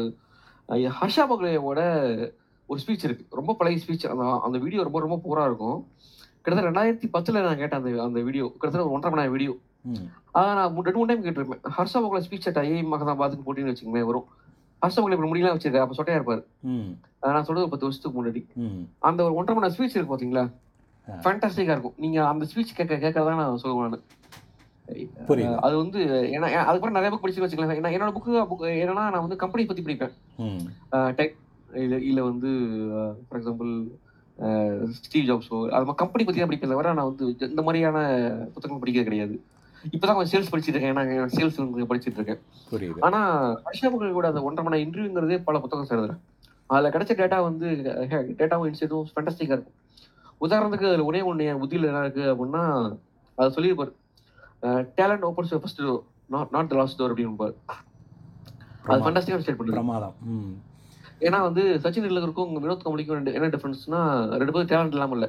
[0.96, 1.80] ஹர்ஷா பக்லேயோட
[2.68, 3.24] ஒரு ஸ்பீச் இருக்கு.
[3.30, 5.78] ரொம்ப பழைய ஸ்பீச் அந்த அந்த வீடியோ ரொம்ப ரொம்ப பூரா இருக்கும்.
[6.42, 9.54] கிட்டத்தட்ட ரெண்டாயிரத்தி பத்துல நான் கேட்டேன் அந்த அந்த வீடியோ கிட்டத்தட்ட ஒரு ஒன்றரை மணி நேரம் வீடியோ
[10.38, 11.62] அதை நான் ரெண்டு மூணு time கேட்டிருப்பேன்.
[11.76, 14.26] Harsha Bhogle speech at I A மகதாபாத்துக்கு போட்டின்னு வச்சுக்கோங்க வரும்.
[14.82, 15.84] ஹர்ஷா பக்லே இப்படி முடியலாம் வச்சிருக்காரு.
[15.84, 16.42] அப்போ சொட்டையா இருப்பாரு.
[17.32, 18.42] நான் சொல்றது ஒரு பத்து வருஷத்துக்கு முன்னாடி.
[19.08, 20.44] அந்த ஒரு ஒன்றரை மணி நேரம் ஸ்பீச் இருக்கு பாத்தீங்களா?
[21.10, 21.14] ஆ.
[21.24, 21.94] ஃபேண்டாஸ்டிக்கா இருக்கும்.
[21.96, 24.00] நீங்க அந்த ஸ்பீச் கேட்க கேட்கறதா நான் சொல்லுவேன் நானு.
[25.60, 25.98] அது வந்து
[26.34, 30.14] ஏன்னா அதுக்கப்புறம் நிறைய புக் படிச்சு வச்சுக்கலாம் என்னோட புக்கு புக் என்னன்னா நான் வந்து கம்பெனி பத்தி படிப்பேன்.
[31.18, 31.34] டெக்
[31.84, 32.50] இல்ல இல்ல வந்து
[33.28, 33.72] ஃபார் எக்ஸாம்பிள்
[34.96, 37.98] ஸ்டீவ் ஜாப்ஸோ அது மாதிரி கம்பெனி பத்தி தான் படிப்பேன் தவிர நான் வந்து இந்த மாதிரியான
[38.54, 39.34] புத்தகங்கள் படிக்கிறது கிடையாது.
[39.94, 40.94] இப்பதான் கொஞ்சம் சேல்ஸ் படிச்சிட்டு இருக்கேன்.
[40.94, 41.58] ஏன்னா சேல்ஸ்
[41.90, 42.40] படிச்சிட்டு இருக்கேன்.
[42.70, 43.00] புரியுது.
[43.08, 43.20] ஆனா
[43.66, 46.22] ஹர்ஷா கூட அந்த ஒன்றரை மணி இன்டர்வியூங்கிறதே பல புத்தகம் சேர்ந்துறேன்
[46.70, 47.66] அதுல கிடைச்ச டேட்டா வந்து
[48.38, 49.76] டேட்டாவும் இன்சைட்டும் ஃபேண்டஸ்டிக்கா இருக்கும்.
[50.46, 52.62] உதாரணத்துக்கு அதுல ஒரே ஒன்று என் புத்தியில் என்ன இருக்கு அப்படின்னா
[53.38, 53.92] அதை சொல்லியிருப்பாரு.
[54.98, 55.82] Talent opens first
[56.34, 57.50] not not the last door அப்படின்னு
[58.88, 60.14] அது ஃபண்டாஸ்டிக்காக ஸ்டேட் பிரமாதம்.
[60.34, 60.54] ம்.
[61.20, 65.28] ஏன்னா வந்து சச்சின் டெண்டுல்கருக்கும் வினோத் கம்பளிக்கும் ரெண்டு என்ன டிஃபரன்ஸ்னா ரெண்டு பேரும் டேலண்ட் இல்லாமல் இல்லை.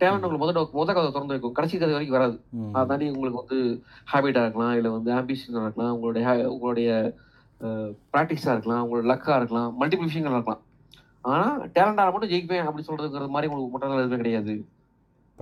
[0.00, 1.52] டேலண்ட் உங்களுக்கு முதல் முத கதை திறந்து வைக்கும்.
[1.52, 2.40] கடைசி கதை வரைக்கும் வராது.
[2.50, 2.74] ம்.
[2.74, 7.14] அதை தாண்டி உங்களுக்கு வந்து ஹேபிட்டாக இருக்கலாம் இல்லை வந்து ஆம்பிஷனாக இருக்கலாம் உங்களுடைய உங்களுடைய
[8.12, 10.62] ப்ராக்டிஸாக இருக்கலாம் உங்களோட லக்காக இருக்கலாம் மல்டிபிள் விஷயங்கள் இருக்கலாம்.
[11.20, 14.54] ஆனால் டேலண்டாக மட்டும் ஜெயிப்பேன் அப்படி சொல்றதுங்கிறது மாதிரி உங்களுக்கு மட்டும் எதுவுமே கிடையாது.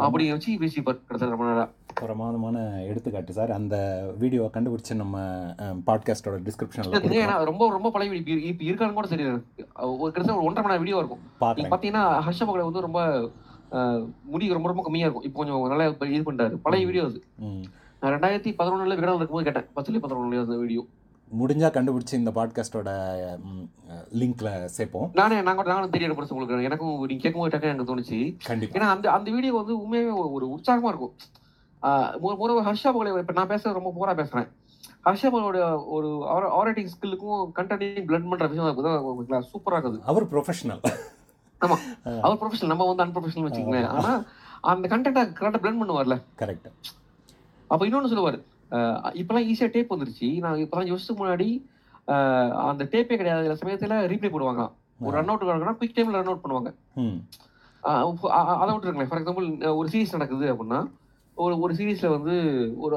[0.05, 1.65] அப்படி வச்சு பேசிப்பார் கிட்டத்தட்ட ரொம்ப நாளா.
[2.01, 2.57] பிரமாதமான
[2.91, 3.51] எடுத்துக்காட்டு சார்.
[3.59, 3.77] அந்த
[4.23, 5.17] வீடியோவை கண்டுபிடிச்சு நம்ம
[5.89, 9.67] பாட்காஸ்டோட டிஸ்கிரிப்ஷனில் ஏன்னா ரொம்ப ரொம்ப பழைய வீடியோ இப்போ இருக்கான்னு கூட தெரியல எனக்கு.
[10.03, 11.23] ஒரு கிட்டத்தட்ட ஒரு ஒன்றரை மணி நேரம் வீடியோ இருக்கும்.
[11.25, 13.01] நீங்க பார்க்குறேன் பாத்தீங்கன்னா ஹர்ஷ பகலை வந்து ரொம்ப
[14.33, 15.27] முடி ரொம்ப ரொம்ப கம்மியா இருக்கும்.
[15.29, 16.63] இப்போ கொஞ்சம் நல்லா இது பண்ணிட்டாரு.
[16.67, 17.21] பழைய வீடியோ அது
[18.01, 19.69] நான் ரெண்டாயிரத்தி பதினொன்னுல விகடன் இருக்கும்போது கேட்டேன்.
[19.77, 20.83] பத்துல பதினொன்னுல அந்த வீடியோ
[21.39, 23.07] முடிஞ்சால் கண்டுபிடிச்சி இந்த பாட்காஸ்டோட
[24.13, 25.11] லிங்க்ல சேர்ப்போம்.
[25.13, 26.65] நானே நான் கூட நானும் தெரியல பரிசு உங்களுக்கு.
[26.65, 28.37] எனக்கும் நீங்க கேட்கும்போது டக்கு எனக்கு தோணுச்சு.
[28.45, 31.15] கண்டிப்பாக ஏன்னா அந்த அந்த வீடியோ வந்து உண்மையாவே ஒரு- ஒரு உற்சாகமா இருக்கும்.
[31.83, 34.49] ஒரு- ஹர்ஷா பகலை இப்ப நான் பேசுறது ரொம்ப போரா பேசுறேன்.
[35.05, 40.01] ஹர்ஷா பகலோட ஒரு ஆரேட்டிங் ஸ்கில்லுக்கும் கண்டென்ட்டையும் பிளண்ட் பண்ற விஷயம் சூப்பரா இருக்குது.
[40.01, 40.81] அவர் ப்ரொஃபஷனல்
[41.61, 42.21] ஆமா.
[42.21, 43.87] அவர் ப்ரொஃபஷனல் நம்ம வந்து அன்ப்ரொஃபஷனல் வச்சுக்கோங்களேன்.
[43.87, 44.25] ஆனா
[44.61, 46.23] அந்த கண்டென்ட்டை கரெக்டாக பிளண்ட் பண்ணுவார்ல.
[46.39, 46.73] கரெக்ட்
[47.69, 48.45] அப்ப இன்னொன்னு சொல்லுவாரு.
[48.71, 50.39] அஹ் இப்பெல்லாம் ஈஸியா டேப் வந்துருச்சு.
[50.39, 51.49] நான் இப்ப அஞ்சு வருஷத்துக்கு முன்னாடி
[52.67, 53.57] அந்த டேப்பே கிடையாது.
[53.57, 54.63] சில சமயத்துல ரீப்ளே போடுவாங்க
[55.01, 56.71] ஒரு ரன் அவுட் வரணும்னா குயிக் டைம்ல ரன் அவுட் பண்ணுவாங்க.
[57.83, 59.09] அதை விட்டுருங்களேன்.
[59.09, 60.81] ஃபார் எக்ஸாம்பிள் ஒரு சீரிஸ் நடக்குது அப்படின்னா
[61.35, 62.35] ஒரு ஒரு சீரிஸ்ல வந்து
[62.77, 62.95] ஒரு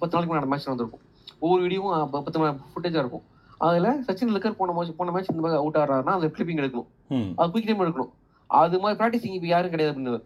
[0.00, 1.04] பத்து நாளைக்கு முன்னாடி மேட்ச் நடந்திருக்கும்.
[1.38, 3.22] ஒவ்வொரு வீடியோவும் பத்து ஃபுட்டேஜா இருக்கும்.
[3.58, 6.88] அதுல சச்சின் டெண்டுல்கர் போன மேட்ச் போன மேட்ச் இந்த மாதிரி அவுட் ஆடுறாருன்னா அந்த கிளிப்பிங் எடுக்கணும்.
[7.36, 8.10] அது குயிக் டைம் எடுக்கணும்.
[8.46, 10.22] அது மாதிரி ப்ராக்டிசிங் இப்போ யாரும் கிடையாது அப்படின்னு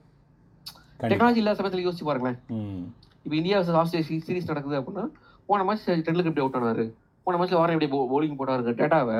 [1.00, 2.38] டெக்னாலஜி இல்லாத சமயத்துல யோசிச்சு பாருங்களேன்.
[3.24, 5.04] இப்போ இந்தியா ஆஸ்திரேலியா சீரிஸ் நடக்குது அப்படின்னா
[5.48, 6.84] போன மேட்ச் டெண்டுல்கர் எப்படி அவுட் ஆனாரு.
[7.26, 9.18] போன மேட்ச்ல வாரம் எப்படி பவுலிங் போட்டாருங்க டேட்டாவை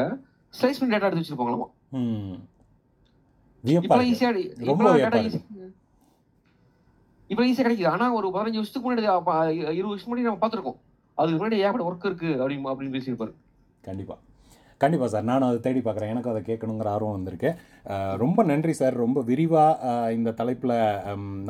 [0.54, 1.66] ஸ்லைஸ் பண்ணி டேட்டா எடுத்து வச்சிருப்பாங்களாமா?
[3.64, 4.08] இப்பெல்லாம்.
[4.12, 4.30] ஈஸியா
[4.62, 5.40] வியப்பா டேட்டா ஈஸி
[7.30, 7.92] இப்போ ஈஸியா கிடைக்குது.
[7.94, 9.04] ஆனா ஒரு பதினஞ்சு வருஷத்துக்கு முன்னாடி
[9.78, 10.78] இருபது வருஷம் முன்னாடி நம்ம பார்த்திருக்கோம்.
[11.18, 13.32] அதுக்கு முன்னாடி ஏகப்பட்ட ஒர்க் இருக்கு அப்படின்னு அப்படின்னு பேசியிருப்பாரு.
[13.88, 14.20] கண்டிப்பாக
[14.84, 16.12] கண்டிப்பாக சார் நானும் அதை தேடி பார்க்குறேன்.
[16.14, 17.50] எனக்கும் அதை கேட்கணுங்கிற ஆர்வம் வந்திருக்கு.
[18.24, 18.96] ரொம்ப நன்றி சார்.
[19.04, 20.76] ரொம்ப விரிவாக இந்த தலைப்பில்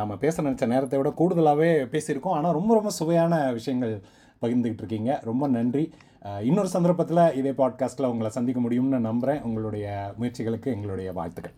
[0.01, 2.37] நம்ம பேச நினச்ச நேரத்தை விட கூடுதலாகவே பேசியிருக்கோம்.
[2.38, 3.94] ஆனால் ரொம்ப ரொம்ப சுவையான விஷயங்கள்
[4.42, 5.12] பகிர்ந்துக்கிட்டு இருக்கீங்க.
[5.31, 5.85] ரொம்ப நன்றி.
[6.49, 9.87] இன்னொரு சந்தர்ப்பத்தில் இதே பாட்காஸ்ட்டில் உங்களை சந்திக்க முடியும்னு நம்புகிறேன் உங்களுடைய
[10.18, 11.57] முயற்சிகளுக்கு எங்களுடைய வாழ்த்துக்கள்.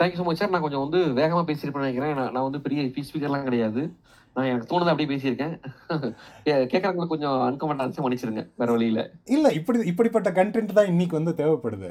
[0.00, 2.14] தேங்க்யூ ஸோ மச் சார் நான் கொஞ்சம் வந்து வேகமாக பேசியிருப்பேன் நினைக்கிறேன்.
[2.34, 3.82] நான் வந்து பெரிய ஸ்பீக்கர்லாம் கிடையாது.
[4.36, 5.52] நான் எனக்கு தோணுது அப்படியே பேசியிருக்கேன்.
[6.44, 11.88] கே- கேட்கறவங்களுக்கு கொஞ்சம் அன்கமெண்ட் மன்னிச்சிருங்க வேற வழியில இல்லை இப்படி இப்படிப்பட்ட கண்டென்ட் தான் இன்னைக்கு வந்து தேவைப்படுது.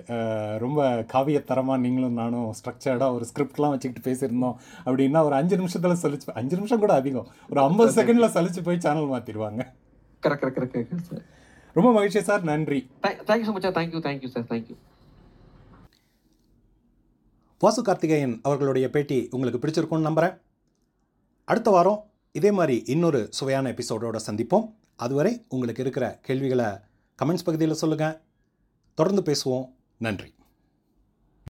[0.58, 0.80] ரொம்ப
[1.14, 6.80] காவியத்தரமாக நீங்களும் நானும் ஸ்ட்ரக்சர்டாக ஒரு ஸ்கிரிப்ட்லாம் வச்சுக்கிட்டு பேசியிருந்தோம் அப்படின்னா ஒரு அஞ்சு நிமிஷத்தில் சலிச்சு அஞ்சு நிமிஷம்
[6.80, 7.30] கூட அதிகம்.
[7.50, 9.72] ஒரு ஐம்பது செகண்டில் சலிச்சு போய் channel correct
[10.24, 11.24] correct correct correct sir
[11.76, 12.80] ரொம்ப மகிழ்ச்சி சார் நன்றி.
[13.04, 14.76] Thank you so much sir thank you thank you sir thank you
[17.62, 20.36] Vasu Karthikeyan அவர்களுடைய பேட்டி உங்களுக்கு பிடிச்சிருக்கும்னு நம்புகிறேன்
[21.48, 22.02] அடுத்த வாரம்
[22.34, 24.74] இதே மாதிரி இன்னொரு சுவையான எபிசோடோட சந்திப்போம்.
[24.96, 26.66] அதுவரை உங்களுக்கு இருக்கிற கேள்விகளை
[27.24, 28.20] கமெண்ட்ஸ் பகுதியில் சொல்லுங்கள்
[28.94, 29.70] தொடர்ந்து பேசுவோம்.
[29.98, 30.34] நன்றி.